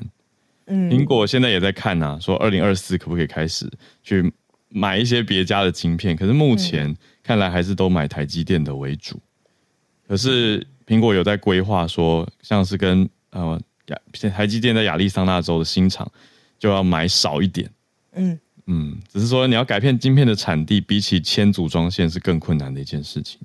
[0.66, 4.34] 嗯，苹果现在也在看啊，说二零二四可不可以开始去
[4.70, 6.16] 买一些别家的晶片？
[6.16, 9.22] 可是目前看来还是都买台积电的为主。
[10.08, 13.98] 可是苹果有在规划说，像是跟呃亚
[14.30, 16.12] 台积电在亚利桑那州的新厂
[16.60, 17.70] 就要买少一点，
[18.14, 23.40] 嗯嗯，只是说你要改变晶片的产地，比起迁组装线是更困难的一件事情。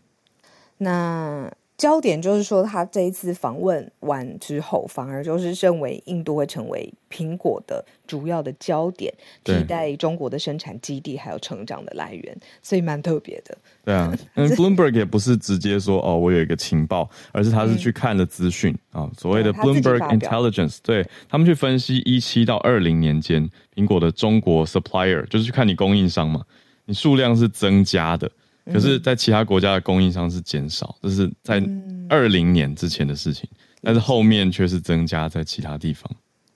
[0.78, 1.50] 那。
[1.80, 9.10] 焦点就是说，他这一次访问完之后，反而就是认为印度会成为苹果的主要的焦点，
[9.42, 13.56] 替代中国的生产基地还有成长的来源，所以蛮特别的。
[13.82, 26.44] 对啊， 嗯，Bloomberg 也不是直接说哦，我有一个情报，而是他是去看了资讯啊，所谓的 Bloomberg Intelligence，对，他们去分析一七到二零年间苹果的中国 supplier，就是去看你供应商嘛，
[26.84, 28.30] 你数量是增加的。
[28.72, 31.62] 可是，在其他国家的供应商是减少，这是在
[32.08, 33.48] 二零年之前的事情，
[33.82, 36.10] 但是后面却是增加在其他地方。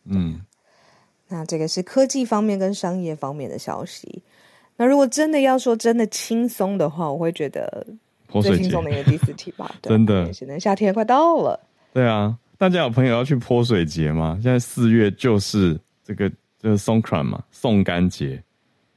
[0.05, 0.40] 嗯，
[1.29, 4.22] 那这个是科技方面跟商业方面的消息。
[4.77, 7.87] 那如果真的要说真的轻松的话，我会觉得
[8.42, 9.74] 最轻松的一个第四题吧。
[9.83, 11.59] 真的，现在夏天快到了。
[11.92, 14.38] 对啊，大家有朋友要去泼水节吗？
[14.42, 16.31] 现在四月就是这个。
[16.64, 18.42] 就是松 krant 嘛，送干节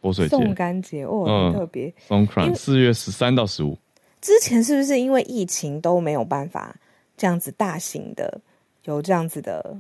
[0.07, 0.29] 泼水节。
[0.29, 1.93] 宋干节哦，很特别。
[2.55, 3.77] 四月十三到十五。
[4.21, 6.75] 之前是不是因为疫情都没有办法
[7.17, 8.39] 这样子大型的
[8.85, 9.77] 有这样子的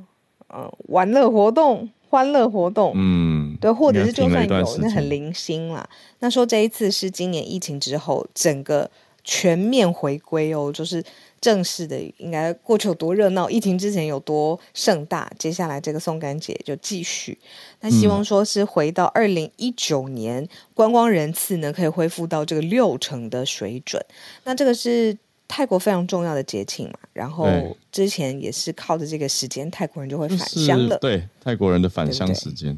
[0.47, 2.91] 呃玩乐活动、欢乐活动？
[2.95, 5.87] 嗯，对，或者是就算有，那很零星啦。
[6.19, 8.89] 那说这一次是今年疫情之后整个
[9.27, 11.03] 全面回归哦，就是。
[11.39, 17.37] 正式的应该过去有多热闹，疫情之前有多盛大，接下来这个送干节就继续。
[17.79, 24.03] 那希望说是回到二零一九年，嗯、观光人次呢可以恢复到这个六成的水准。
[24.45, 25.15] 那这个是
[25.47, 27.47] 泰国非常重要的节庆嘛，然后
[27.91, 30.97] 之前也是靠着这个时间，泰国人就会返乡了。
[30.97, 32.75] 对，泰国人的返乡时间，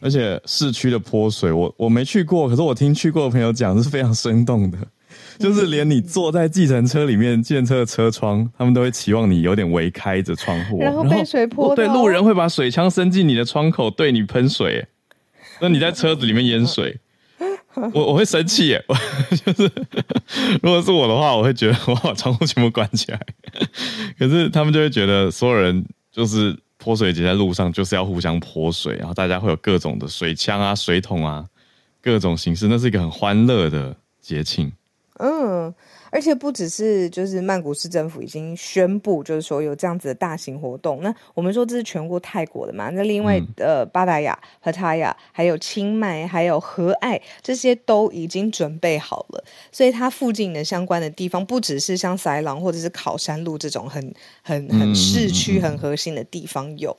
[0.00, 4.78] 对对，而且市区的泼水，我我没去过，可是我听去过的朋友讲是非常生动的。
[5.38, 11.74] 就是连你坐在计程车里面，计程车的车窗，他们都会期望你有点微开着窗户，然后被水泼。
[11.76, 14.86] 对，路人会把水枪伸进你的窗口，对你喷水。
[15.60, 16.98] 那你在车子里面淹水，
[17.92, 18.84] 我我会生气耶。
[19.44, 19.70] 就是
[20.62, 23.20] 如果是我的话，我会觉得我把窗户全部关起来。
[24.18, 31.44] 可是他们就会觉得所有人就是泼水节在路上就是要互相泼水，然后大家会有各种的水枪啊、水桶啊，
[32.00, 34.72] 各种形式，那是一个很欢乐的节庆。
[35.18, 35.72] 嗯，
[36.10, 41.00] 而且不只是就是曼谷市政府已经宣布，就是说有这样子的大型活动。
[41.02, 42.88] 那我们说这是全国泰国的嘛？
[42.90, 49.44] 那另外呃巴达雅、和塔雅，还有清迈，还有和爱，这些都已经准备好了。
[49.72, 56.96] 所以它附近的相关的地方，不只是像塞朗或者是考山路这种很很很市区、很核心的地方有。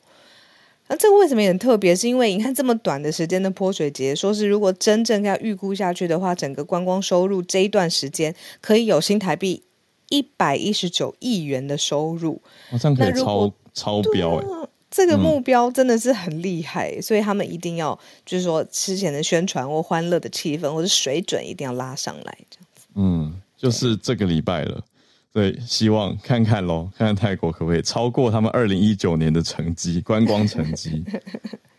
[0.89, 1.95] 那这个为什么也很特别？
[1.95, 9.61] 是因为你看这么短的时间的泼水节，说是如果真正要预估下去的话，整个观光收入这一段时间可以有新台币
[10.09, 12.41] 一百一十九亿元的收入。
[12.71, 14.67] 好像可以超超标哎！
[14.89, 22.87] 这个目标真的是很厉害，嗯、所以他们一定要就是说之前的宣传或欢乐的气氛或者水准一定要拉上来，这样子。
[22.95, 24.83] 嗯，就是这个礼拜了。
[25.31, 31.03] 对，希望看看喽，看看泰国可不可以超过他们二零一九年的成绩， 观光成绩，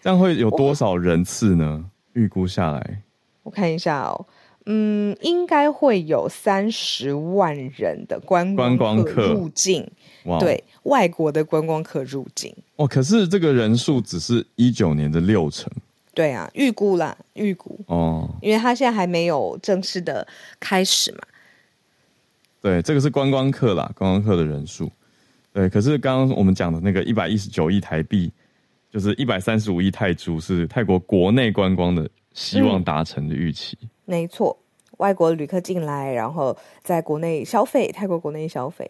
[0.01, 1.85] 这样会有多少人次呢？
[2.13, 3.03] 预估下来，
[3.43, 4.27] 我看一下哦，
[4.67, 9.91] 嗯，应该会有三十万人的观光客入境，
[10.39, 12.55] 对，外国的观光客入境。
[12.77, 15.69] 哦，可是这个人数只是一九年的六成。
[16.13, 20.27] 对啊，预估啦，预估哦，因为他现在还没有正式的
[20.59, 21.19] 开始嘛。
[22.61, 24.91] 对，这个是观光客啦，观光客的人数。
[25.53, 28.31] 对，可是刚刚我们讲的那个一百一十九亿台币，
[28.91, 33.77] 就是一百三十五亿泰铢，是泰国国内观光的希望达成的预期。
[33.81, 34.57] 嗯，没错，
[34.99, 38.89] 外国旅客进来，然后在国内消费，泰国国内消费，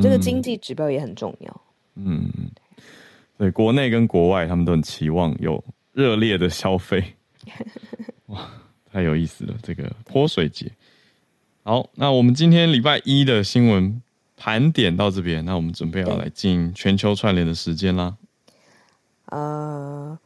[0.00, 1.60] 这个经济指标也很重要。
[1.96, 2.30] 嗯，
[3.36, 7.04] 对，国内跟国外他们都很期望有热烈的消费。
[8.28, 8.48] 哇，
[8.90, 10.70] 太有意思了，这个泼水节。
[11.68, 14.00] 好，那我们今天礼拜一的新闻
[14.38, 18.16] 盘点到这边，那我们准备要来进全球串联的时间啦。
[19.26, 20.18] 呃，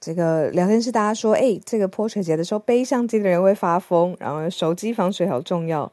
[0.00, 5.92] 这个聊天室大家说，哎、欸，这个泼水节的时候背相机的人会发疯，然后手机防水好重要。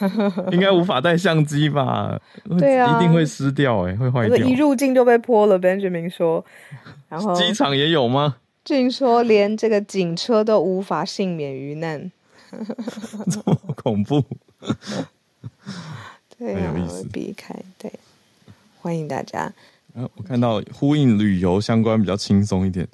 [0.50, 2.18] 应该无法带相机吧？
[2.58, 4.38] 对啊，一定会湿掉、欸，哎，会坏掉。
[4.38, 6.42] 一入境就被泼了，Benjamin 说。
[7.10, 8.36] 然后机场也有吗？
[8.64, 12.10] 据说连这个警车都无法幸免于难。
[13.30, 14.22] 这么恐怖，
[16.38, 16.74] 对啊，
[17.12, 17.90] 避开，对，
[18.80, 19.52] 欢迎大家。
[19.94, 22.86] 啊，我看到呼应旅游相关比较轻松一点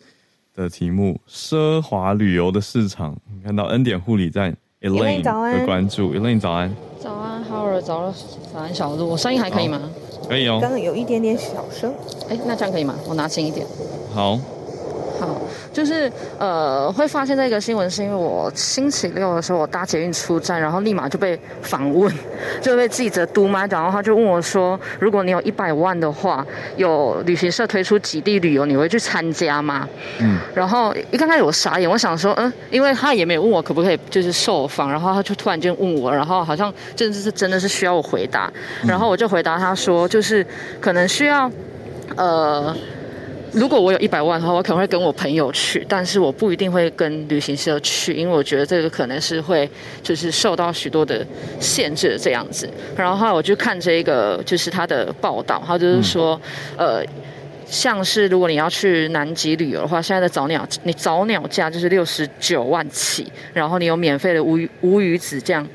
[0.55, 3.17] 的题目，奢华旅游的市场。
[3.33, 8.15] 你看到恩典护理站 Elaine 的关注，Elaine 早安，早安，Howard 早安，
[8.53, 9.91] 早安小鹿，我声音还可以吗？
[10.29, 11.93] 可以哦，刚刚有一点点小声，
[12.29, 12.95] 哎，那这样可以吗？
[13.07, 13.67] 我拿轻一点，
[14.13, 14.39] 好。
[15.79, 22.13] 好，就是呃，会发现这个新闻，是因为我星期六的时候，我搭捷运出站，然后立马就被访问，
[22.61, 26.45] 就被记者督麦，然后他就问我说：“如果你有一百万的话，
[26.77, 29.89] 有旅行社推出极地旅游，你会去参加吗？”
[30.21, 38.53] 嗯，然后一刚开始我傻眼，我想说，嗯，因为他也没有问我可不可以就是受访，然后他就突然间问我，然后好像真的是真的是需要我回答，
[38.85, 40.45] 然后我就回答他说，就是
[40.81, 41.51] 可能需要，
[42.17, 42.75] 呃。
[43.53, 49.69] 如果我有一百万的话，我可能会跟我朋友去，但是我不一定会跟旅行社去，因为我觉得这个可能是会
[50.03, 51.27] 就是受到许多的
[51.59, 52.69] 限制这样子。
[52.97, 56.41] 然后我就看这个就是他的报道，他就是说，
[56.77, 57.03] 呃，
[57.67, 65.67] 像是如果你要去南极旅游的话，现在的早鸟你早鸟价就是六十九万起，然后你有免费的无无鱼子酱，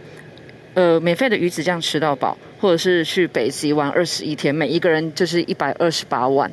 [0.76, 6.52] 呃，免费的鱼子酱吃到饱，或者是去北极玩二十一天，每一个人就是一百二十八万。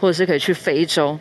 [0.00, 1.18] 或者是可以去非洲，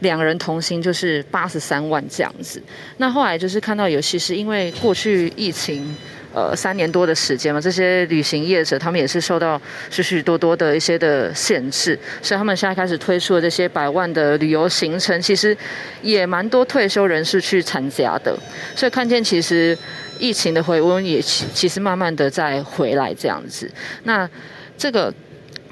[0.00, 2.60] 两人同行就是八十三万这样子。
[2.98, 5.96] 那后来就是看到有，其实因为过去疫情。
[6.34, 9.58] 呃，三年多的时间嘛，这些旅行业者他们也是受到
[9.90, 15.56] 许许多多的一些的限制，所以他们现在开始推出的这些百万的旅游行程，其实
[16.02, 18.38] 也蛮多退休人士去参加的。
[18.74, 19.74] 所以看见其实
[20.18, 23.70] 疫情的回温也其其实慢慢的在回来这样子。
[24.02, 24.28] 那
[24.76, 25.10] 这个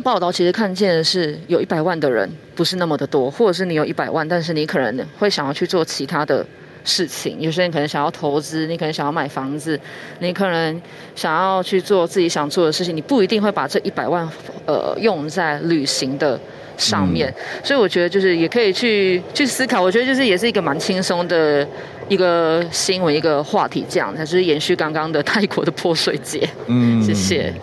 [0.02, 6.44] 报道其实看见的是有一百万的人不是那么的多，或者是你有一百万，但是你可能会想要去做其他的。
[6.86, 9.80] 事情，有些人可能想要投资，你可能想要买房子，
[10.18, 10.82] 你可能
[11.14, 14.28] 想要去做自己想做的事情，你不一定会把这一百万
[14.66, 16.38] 呃用在旅行的
[16.76, 21.66] 上面，嗯、所以我觉得就是也可以去去思考，我觉得就是也是一个蛮轻松的
[22.10, 26.46] 一个新闻一个话题，这样它就是延续刚刚的泰国的泼水节。
[26.66, 27.54] 嗯，谢谢，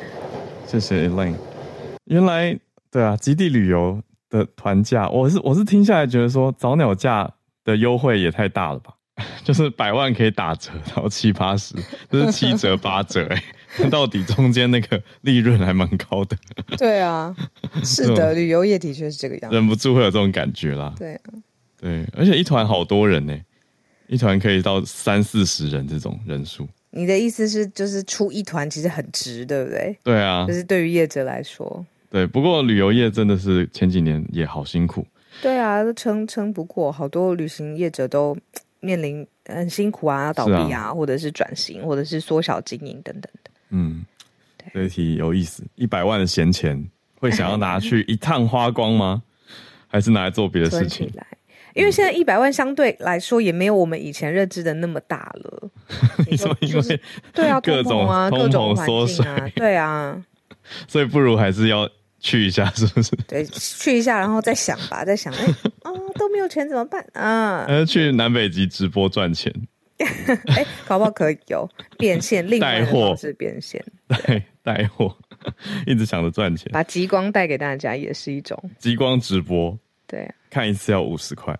[0.66, 1.51] 谢谢 Elaine。
[2.12, 2.60] 原来
[2.92, 8.94] 对啊，极地旅游的团价，我是我是听下来觉得说早鸟价的优惠也太大了吧。
[9.46, 11.74] 就是百万可以打折到七八十，
[12.10, 13.44] 就是七折八折哎、
[13.78, 16.36] 欸， 到底中间那个利润还蛮高的。
[16.78, 17.34] 对啊，
[17.84, 20.94] 是的，旅游业的确是这个样子，忍不住会有这种感觉啦。
[20.98, 21.22] 对啊，
[21.80, 23.46] 对，而且一团好多人呢、欸，
[24.08, 26.68] 一团可以到三四十人这种人数。
[26.90, 29.96] 你的意思是，就是出一团其实很值，对不对？
[30.04, 32.28] 对啊，就是对于业者来说，对。
[32.28, 35.04] 不过旅游业真的是前几年也好辛苦。
[35.42, 38.38] 对啊，都撑撑不过，好多旅行业者都。
[38.84, 43.52] 面临很辛苦啊，倒闭啊，啊或者是转型，或者是缩小经营等等的。
[43.70, 44.04] 嗯，
[44.58, 45.64] 对，这题有意思。
[45.76, 46.84] 一百万的闲钱
[47.20, 49.22] 会想要拿去一趟花光吗？
[49.88, 51.08] 还是拿来做别的事情？
[51.14, 51.24] 来，
[51.76, 55.70] 因为现在一百万相对来说也没有我们以前认知的那么大了。
[56.28, 57.00] 你说因为
[57.32, 60.20] 对啊，各种啊，各种缩水啊，对啊，
[60.90, 61.88] 所以不如还是要。
[62.22, 63.16] 去一下是不是？
[63.28, 65.44] 对，去一下，然后再想吧，再想，哎，
[65.82, 67.06] 啊， 都没有钱怎么办？
[67.14, 67.66] 啊？
[67.68, 69.52] 呃，去南北极直播赚钱，
[69.98, 71.68] 哎，搞不好可以有
[71.98, 75.14] 变现，另外的方式变现， 带带货，
[75.88, 78.58] 一直想着赚钱，把极光带给大家也是一种。
[78.78, 80.22] 极光直播，对。
[80.22, 81.58] 啊，看一次要五十块，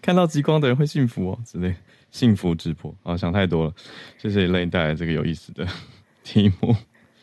[0.00, 1.74] 看到极光的人会幸福哦，之类。
[2.10, 2.94] 幸福直播。
[3.02, 3.74] 啊，想太多了，
[4.18, 5.66] 谢谢 Elaine 带来这个有意思的
[6.22, 6.74] 题目。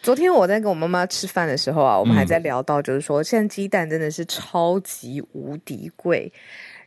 [0.09, 6.33] 昨天我在跟我妈妈吃饭的时候啊，我们还在聊到，就是说现在鸡蛋真的是超级无敌贵。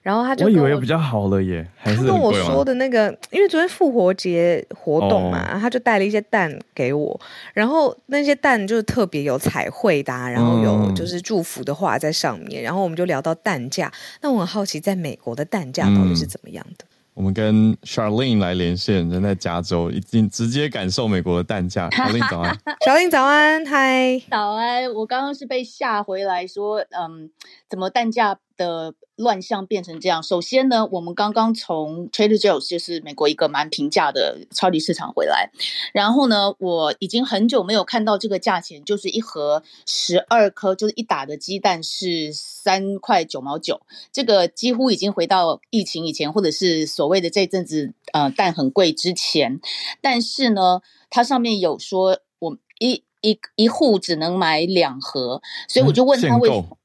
[0.03, 7.21] 然后他就我，我以为比较好了耶，还是他跟我说的那个，因为昨天复活节活动嘛，哦、他就带了一些蛋给我，
[7.55, 13.89] 然后那些蛋就是特别有彩绘的、啊，然后有就是祝福的话在上面，嗯、然后我们就聊到蛋价。
[14.21, 16.85] 那我很好奇，在美国的蛋价到底是怎么样的？
[17.15, 21.89] 嗯我们跟 Charlene 来连线，人在加州，已经直接感受美国的蛋价。
[21.93, 24.91] Charlene 早安， Charlene 早安，嗨，早安。
[24.95, 27.31] 我刚刚是被吓回来说，嗯，
[27.69, 30.23] 怎么蛋价的乱象变成这样？
[30.23, 35.51] 首先呢，我们刚刚从 Trader Joe's 就是美国一个蛮平价的超级市场回来，
[35.93, 43.81] 然后呢，我已经很久没有看到这个价钱，就是一盒十二颗，就是一打的鸡蛋是三块九毛九，
[44.13, 49.61] 这个几乎已经回到疫情以前，或者是所谓的这阵子呃蛋很贵之前。
[50.01, 50.81] 但是呢，
[51.11, 56.67] 它上面有说我一一一户只能买两盒，所以我就问他为什么。
[56.71, 56.77] 嗯，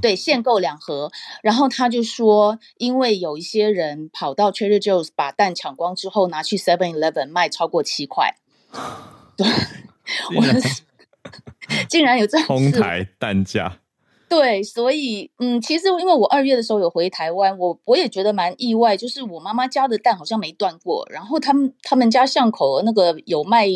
[0.00, 1.10] 对，限购两盒，
[1.42, 8.36] 然后他就说，因为有一些人跑到 Trader Joe's 把蛋抢光之后，拿去 Seven Eleven 卖超过七块。
[9.36, 9.46] 对，
[10.36, 10.42] 我
[11.88, 13.78] 竟然有这样哄抬蛋价。
[14.28, 23.66] 对，所以嗯，其实因为我二月的时候有回台湾，我我也觉得蛮意外，就是我妈妈家的蛋好像没断过，然后他们他们家巷口那个有卖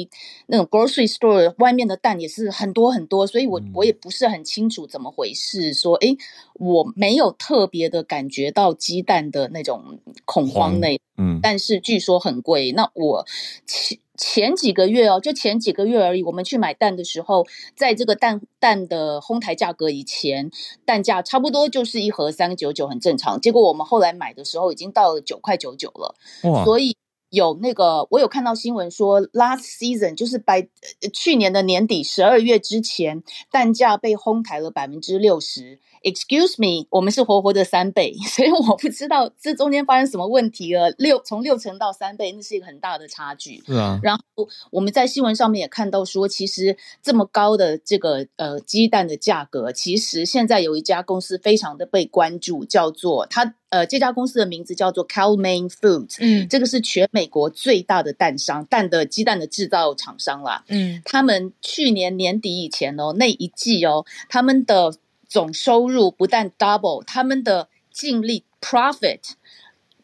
[0.46, 6.16] 那种 grocery store 外面的蛋也是很多很多，所以我我也不是很清楚怎么回事，说诶，
[6.54, 13.26] 我没有特别的感觉到鸡蛋的那种恐慌那，嗯，但是据说很贵，那我
[13.66, 14.00] 其。
[14.22, 16.22] 前几个月哦，就前几个月而已。
[16.22, 17.44] 我们去买蛋的时候，
[17.74, 20.48] 在这个蛋蛋的哄抬价格以前，
[20.84, 23.40] 蛋价差不多就是一盒三九九，很正常。
[23.40, 26.14] 结果我们后来买的时候，已经到了九块九九了。
[26.44, 26.64] 哇！
[26.64, 26.96] 所以
[27.30, 30.68] 有那个，我有看到新闻说，last season 就是百
[31.12, 35.80] 去年的年底十二月之前，蛋价被哄抬了百分之六十。
[36.02, 40.90] Excuse me，我们是活活的三倍， 所以我不知道这中间发生什么问题了。
[40.98, 43.62] 六从六成到三倍，那是一个很大的差距。
[43.64, 44.22] 是啊，然后
[44.70, 60.64] 我们在新闻上面也看到说，其实这么高的这个呃鸡蛋的价格，其实现在有一家公司非常的被关注，叫做它呃这家公司的名字叫做 Cal-Maine Foods，嗯，这个是全美国最大的蛋商，蛋的鸡蛋的制造厂商啦。
[60.68, 64.92] 嗯，他们去年年底以前哦，那一季哦，他们的
[65.32, 69.30] 总收入不但 double，他们的净利 profit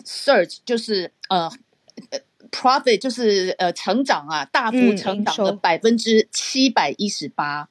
[0.02, 1.52] surge 就是呃
[2.08, 2.20] 呃
[2.50, 7.68] profit 就是呃成长啊，大幅成长的百分之七百一十八。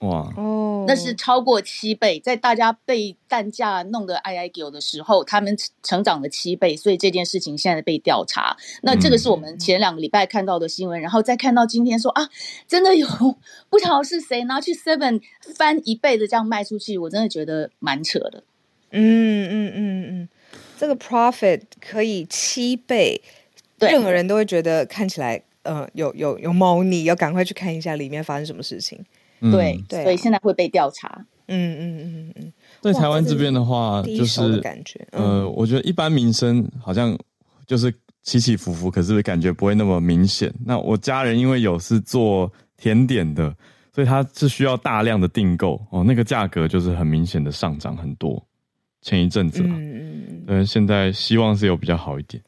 [0.00, 8.56] 哇哦，那是超过七倍，在大家被蛋价弄得哀哀叫的时候，他们成长了七倍，所以这件事情现在被调查。
[8.82, 12.28] 那这个是我们前两个礼拜看到的新闻，嗯、然后再看到今天说啊，
[12.68, 13.08] 真的有
[13.68, 15.20] 不晓得是谁拿去 Seven
[15.56, 18.44] 翻一倍的这样卖出去，我真的觉得蛮扯的。
[18.92, 20.28] 嗯嗯嗯嗯，
[20.78, 23.20] 这个 profit 可以七倍，
[23.76, 29.04] 对任何人都会觉得看起来呃有有有猫腻，要赶快去看一下里面发生什么事情。
[29.40, 31.24] 嗯、对，对啊、所以现在会被调查。
[31.50, 37.18] 嗯嗯嗯嗯，在台湾这边的话，就是感觉，嗯、呃，我觉得一般民生好像
[37.66, 37.90] 就是
[38.22, 40.52] 起起伏伏，可是感觉不会那么明显。
[40.64, 43.54] 那我家人因为有是做甜点的，
[43.94, 48.44] 所以他是需要大量的订购哦，那个价格就是很明显的上涨很多。
[49.00, 52.42] 前一阵子嘛，嗯嗯嗯，呃，现在希望是有比较好一点。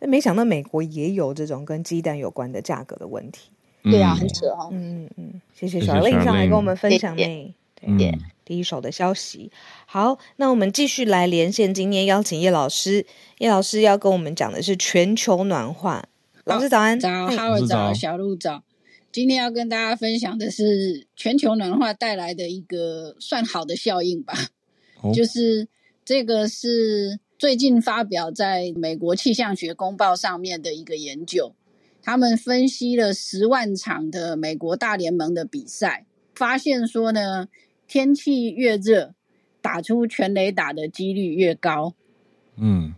[0.00, 3.50] 没想到美国也有这种跟鸡蛋有关的价格的问题。
[3.90, 4.68] 对啊，很扯哦。
[4.72, 7.54] 嗯嗯，谢谢小令上来跟我们分享呢。
[7.98, 9.50] 对，第一手的消息。
[9.86, 13.06] 好，那我们继续来连线，今天邀请叶老师。
[13.38, 16.08] 叶老师要跟我们讲的是全球暖化。
[16.44, 18.62] 老师早安，早，哈尔早，小鹿早。
[19.12, 24.34] 今天要跟大家分享的是全球暖化带来的一个算好的效应吧，
[25.14, 25.68] 就是
[26.04, 31.54] 这个是最近发表在美国气象学公报上面的一个研究。
[32.06, 37.48] 他们分析了十万场的美国大联盟的比赛，发现说呢，
[37.88, 39.12] 天气越热，
[39.60, 41.94] 打出全垒打的几率越高。
[42.56, 42.94] 嗯，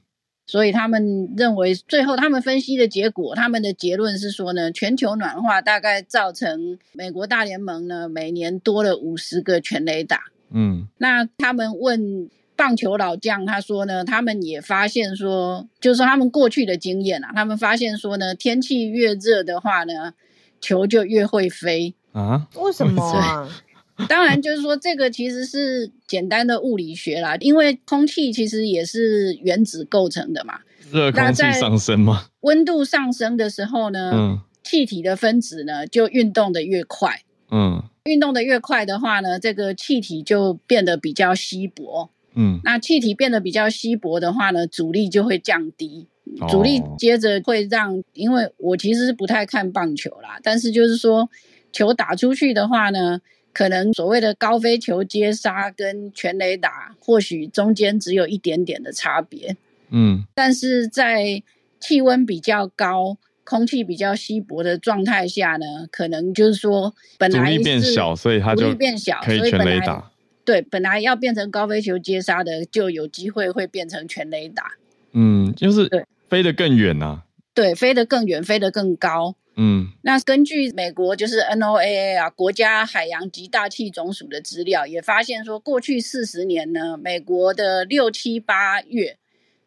[0.47, 10.25] 所以他们认为，最后他们分析的结果，他们的结论是说呢，全球暖化大概造成美国大联盟呢每年多了五十个全垒打。
[10.51, 12.29] 嗯，那他们问。
[12.59, 20.13] 棒球老将他说呢，他们也发现说，就是说他们过去的经验啊，他们发现说呢，天气越热的话呢，
[20.61, 22.49] 球就越会飞啊？
[22.57, 23.49] 为什么啊？
[24.09, 30.59] 当然就是说这个其实是简单的物理学啦，因为空气其实也是原子构成的嘛。
[30.91, 32.27] 热空气上升吗？
[32.41, 42.11] 温度上升的时候呢，嗯，气体的分子呢就运动得越快，嗯，运动得越快的话呢，这个气体就变得比较稀薄。
[42.41, 46.07] 嗯，那气体变得比较稀薄的话呢，阻力就会降低，
[46.49, 51.29] 阻力接着会让，因为我其实是不太看棒球啦，但是就是说，
[51.73, 53.21] 球打出去的话呢，
[53.53, 59.57] 可能所谓的高飞球接杀跟全垒打，或许中间只有一点点的差别，
[59.91, 61.43] 嗯，但是在
[61.81, 70.13] 气温比较高、空气比较稀薄的状态下呢，可能就是说，本来阻力变小，所以它就变小，可以全垒打。
[70.49, 74.79] 对，本来要变成高飞球接杀的，就有机会会变成全垒打。
[75.13, 77.23] 嗯，就是对，飞得更远呐。
[77.53, 79.35] 对，飞得更远，飞得更高。
[79.57, 89.19] 嗯，那根据美国就是 NOAA 啊，国家海洋及大气总署的资料，也发现说，过去四十年呢，美国的六七八月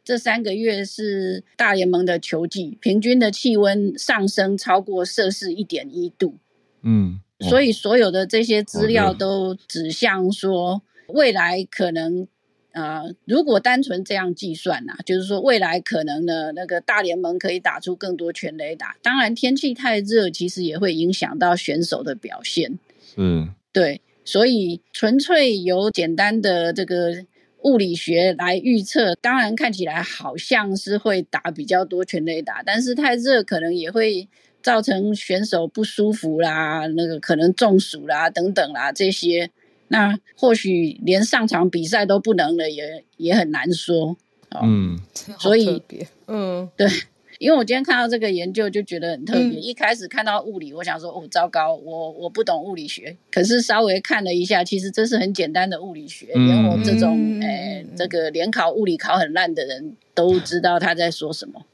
[0.03, 6.39] 这三个月是大联盟的球季，平均的气温上升超过摄氏一点一度。
[6.81, 7.19] 嗯。
[7.41, 12.27] 所以所有的这些资料都指向说，未来可能，
[12.71, 18.95] 呃，如果单纯这样计算呐，就是说未来可能呢，那个大联盟可以打出更多全垒打。
[19.01, 22.77] 当然，天气太热，其实也会影响到选手的表现。
[23.15, 27.25] 嗯，对，所以纯粹由简单的这个
[27.63, 34.27] 物理学来预测，当然看起来好像是会打比较多全垒打，但是太热可能也会。
[34.61, 39.49] 造成选手不舒服啦，那个可能中暑啦等等啦这些，
[39.89, 44.15] 那或许连上场比赛都不能了，也也很难说。
[44.51, 44.99] 哦、嗯，
[45.39, 45.81] 所以，
[46.27, 46.85] 嗯，对，
[47.39, 49.59] 因为我今天看到这个研究就觉得很特别。
[49.59, 53.15] 嗯、一开始看到物理，我想说哦，糟糕，我我不懂物理学。
[53.31, 61.65] 可是稍微看了一下，其实这是很简单的物理学，连、嗯、我这种诶、哎、这个联考物理考很烂的人都知道他在说什么。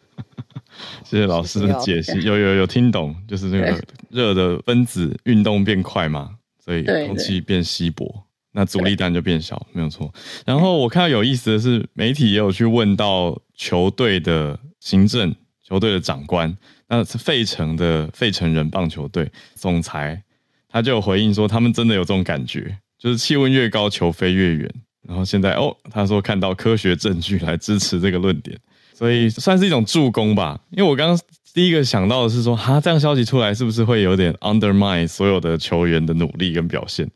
[1.03, 6.31] 谢谢老师的解析，有有有听懂，就是那个热的分子运动变快嘛，
[6.63, 10.13] 所以空气变稀薄，那阻力当然就变小，没有错。
[10.45, 16.57] 然后我看到有意思的是，媒体也有去问到球队的行政、球队的长官，
[16.87, 20.23] 那是费城的费城人棒球队总裁，
[20.67, 24.73] 他就有回应说，他们真的有这种感觉，就是气温越高，球飞越远。
[25.07, 28.59] 然后现在哦，他说看到科学证据来支持这个论点。
[28.97, 31.19] 所以算是一种助攻吧，因为我刚刚
[31.53, 37.07] 第一个想到的是说，哈，这样消息出来是不是会有点 undermine 所有的球员的努力跟表现？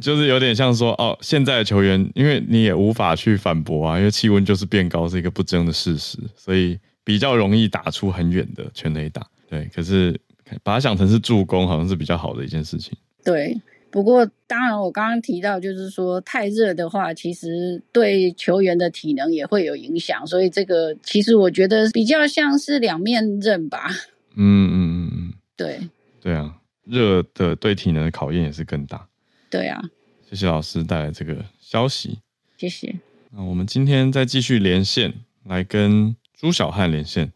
[0.00, 9.24] 就是有点像说哦，现在的球员，因为你也无法去反驳啊，因为气温就是变高是一个不争的事实，所以比较容易打出很远的全垒打。
[9.48, 10.20] 对，可是
[10.64, 12.92] 把它想成是助攻，好像是比较好的一件事情。
[13.24, 13.56] 对，
[13.90, 23.90] 不过当然我刚刚提到，就是说太热的话，其实对球员的体能也会有影响，所以这个其实我觉得比较像是两面刃吧。
[24.36, 25.80] 嗯嗯嗯嗯， 对
[26.20, 29.08] 对啊，热的对体能的考验也是更大。
[29.50, 29.82] 对啊，
[30.28, 32.20] 谢谢老师带来这个消息。
[32.56, 32.94] 谢谢。
[33.32, 35.12] 那我们今天再继续连线，
[35.44, 37.32] 来跟朱小汉连线。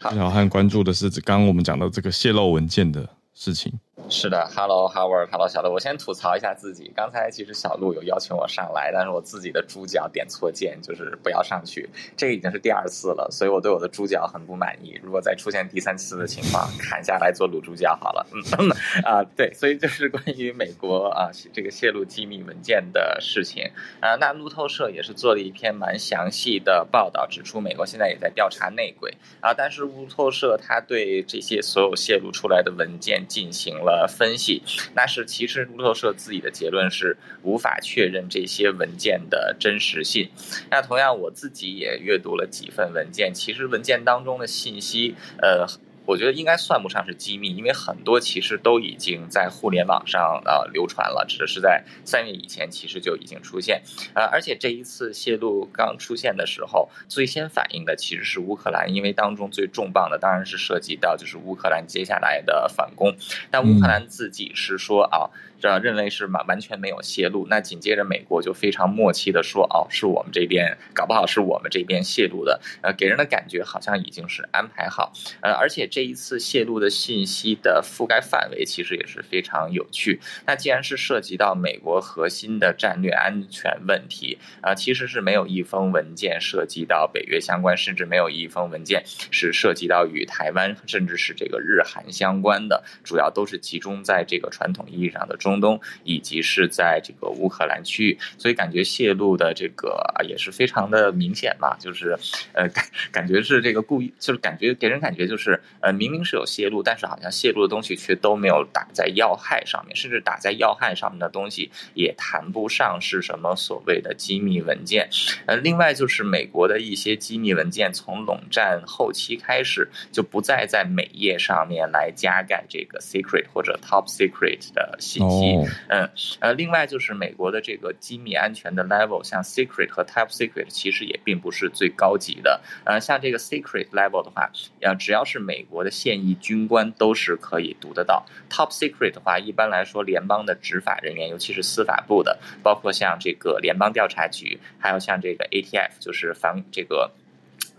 [0.00, 3.72] 朱小汉关注的是刚刚我们讲到这个泄露文件的事情。
[4.10, 6.90] 是的，Hello Howard，Hello 小路，我先吐槽一下自己。
[6.96, 11.88] 刚才其实小路有邀请我上来，但是我自己的猪脚点错键，就是不要上去。
[12.16, 14.98] 这个已经是第二次了，所以我对我的猪脚很不满意。
[15.00, 18.26] 如果再出现第三次的情况，砍下来做卤猪脚好了。
[18.32, 18.70] 嗯
[19.06, 33.99] 啊，对，所以就是关于美国啊这个泄露机密文件的事情啊，那路透社也是做了一篇蛮详细的报道，指出美国现在也在调查内鬼啊，但是路透社他对这些所有泄露出来的文件进行了。
[34.08, 34.62] 分析，
[34.94, 40.28] 那是其实路透社自己的结论是无法确认这些文件的真实性。
[40.70, 45.66] 那同样，我自己也阅读了几份文件，其实文件当中的信息，呃。
[46.10, 53.80] 我觉得应该算不上是机密，因为很多其实都已经在互联网上呃流传了，只是在三月以前其实就已经出现，
[54.12, 63.14] 呃，而且这一次泄露刚出现的时候，最先反应的其实是乌克兰，因为当中最重磅的当然是涉及到就是乌克兰接下来的反攻，
[63.48, 65.30] 但乌克兰自己是说啊。
[65.60, 80.18] 这认为是完完全没有泄露，那紧接着美国就非常默契的说，哦，是我们这边，搞不好是我们这边泄露的，呃，给人的感觉好像已经是安排好，呃，而且这一次泄露的信息的覆盖范围其实也是非常有趣。
[80.46, 95.49] 那既然是涉及到美国核心的战略安全问题，呃，其实是没有一封文件涉及到北约相关，甚至没有一封文件是涉及到与台湾甚至是这个日韩相关的，主要都是集中在这个传统意义上的中。
[95.50, 102.16] 中东以及是在这个乌克兰区域，所以感觉泄露的这个也是非常的明显嘛，就是
[102.52, 115.08] 呃感感觉是这个故意，就是感觉给人感觉就是呃明明是有泄露，但是好像泄露的东西却都没有打在要害上面，甚至打在要害上面的东西也谈不上是什么所谓的机密文件。
[115.46, 125.39] 呃，另外就是美国的一些机密文件从冷战后期开始就不再在美页上面来加盖这个 secret 或者 top secret 的信息。
[125.40, 125.68] Oh.
[125.88, 126.10] 嗯，
[126.40, 132.60] 呃，另外就是美国的这个机密安全的 level，像 secret 和 top secret，其实也并不是最高级的。
[132.84, 138.24] 呃，像这个 secret level 的话，呃，只要是美国的现役军官都是可以读得到。
[138.48, 147.10] top secret 的话，一般来说，联邦的执法人员，尤其是司法部的，包括像这个联邦调查局，还有像这个 ATF，就是防这个。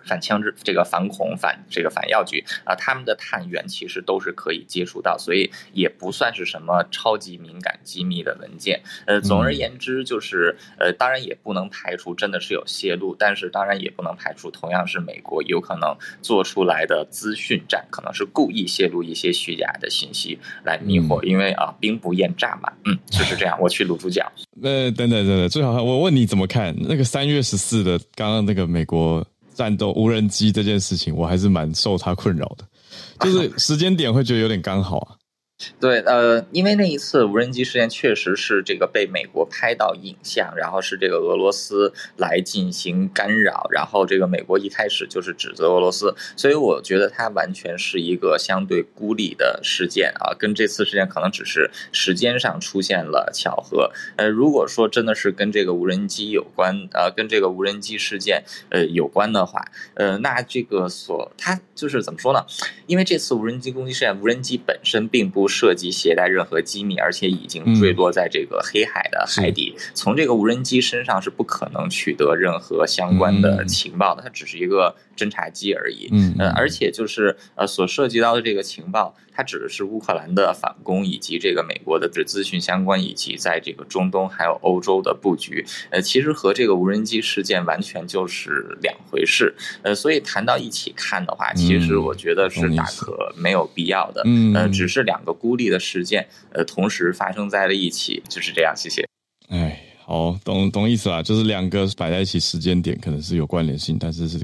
[0.05, 8.81] 反枪支、这个反恐、反这个反药局啊，他们的探员其实都是可以接触到，所以也不算是什么超级敏感机密的文件。
[9.05, 22.71] 呃，总而言之，就是呃，当然也不能排除真的是有泄露，但是当然也不能排除同样是美国有可能做出来的资讯战，可能是故意泄露一些虚假的信息来迷惑，因为啊，兵不厌诈嘛。
[22.85, 23.57] 嗯，就是这样。
[23.59, 24.31] 我去卤猪脚。
[24.61, 29.25] 呃，等等等等，最好我问你怎么看那个三月十四的刚刚那个美国。
[29.53, 32.65] 战斗无人机这件事情，我还是蛮受他困扰的，
[33.19, 35.15] 就是时间点会觉得有点刚好啊。
[35.79, 53.91] 对，呃，因为那一次无人机事件确实是这个被美国拍到影像，然后是这个俄罗斯来进行干扰，然后这个美国一开始就是指责俄罗斯，所以我觉得它完全是一个相对孤立的事件啊，跟这次事件可能只是时间上出现了巧合。
[54.15, 62.45] 呃，如果说真的是跟这个无人机有关，呃，跟这个无人机事件呃有关的话，呃，那这个所它就是怎么说呢？
[62.87, 69.75] 因为这次无人机攻击事件，无人机本身并不涉及携带任何机密，而且已经坠落在这个黑海的海底。
[69.75, 76.09] 嗯、从这个无人机身上是不可能取得任何相关的情报的，它只是一个侦察机而已。
[76.11, 85.65] 嗯，呃，而且就是呃，所涉及到的这个情报，它指的是乌克兰的反攻，以及这个美国的这资讯相关，以及在这个中东还有欧洲的布局。
[85.89, 89.53] 呃，其实和这个无人机事件完全就是两回事。
[89.83, 94.21] 呃，所以谈到一起看的话，其实我觉得是大可没有必要的。
[94.25, 98.73] 嗯，呃，只是两个孤立的事件，呃，同时发生在了一起，就是这样。
[98.75, 99.05] 谢谢。
[99.49, 104.39] 哎，好，懂懂意思了，就是两个摆在一起，时间点可能是有关联性，但是是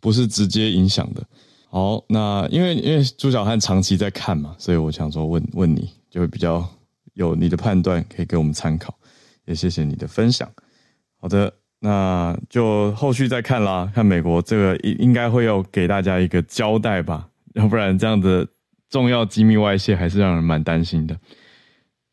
[0.00, 1.22] 不是直接影响的。
[1.68, 6.66] 好，那因为因为朱小汉长期在看嘛，所以我想说问问你，就会比较
[7.14, 8.94] 有你的判断可以给我们参考，
[9.44, 10.48] 也谢谢你的分享。
[11.20, 18.46] 好的，那就后续再看啦，看美国这个应应该会有给大家一个交代吧，要不然这样的
[18.88, 21.18] 重要机密外泄还是让人蛮担心的。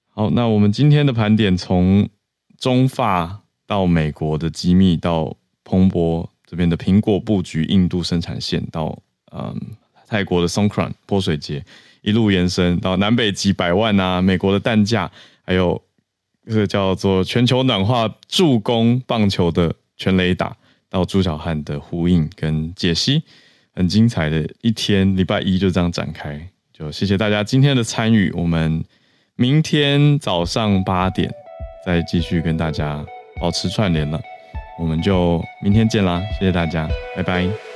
[0.09, 2.09] 好，那我们今天的盘点从
[2.57, 8.95] 中法到美国的机密，到彭博这边的苹果布局印度生产线，到
[9.31, 9.59] 嗯
[10.07, 11.65] 泰国的 Songkran 泼水节，
[12.03, 15.09] 一路延伸到南北极百万啊，美国的蛋价，
[15.41, 15.81] 还有
[16.45, 20.55] 这个叫做全球暖化助攻棒球的全雷打，
[20.91, 23.23] 到朱小汉的呼应跟解析，
[23.73, 26.39] 很精彩的一天，礼拜一就这样展开，
[26.71, 28.85] 就谢谢大家今天的参与，我们。
[29.35, 31.33] 明天早上八点
[31.83, 33.03] 再继续跟大家
[33.41, 34.21] 保持串联了，
[34.77, 36.21] 我们就明天见啦！
[36.39, 37.72] 谢谢大家，拜拜。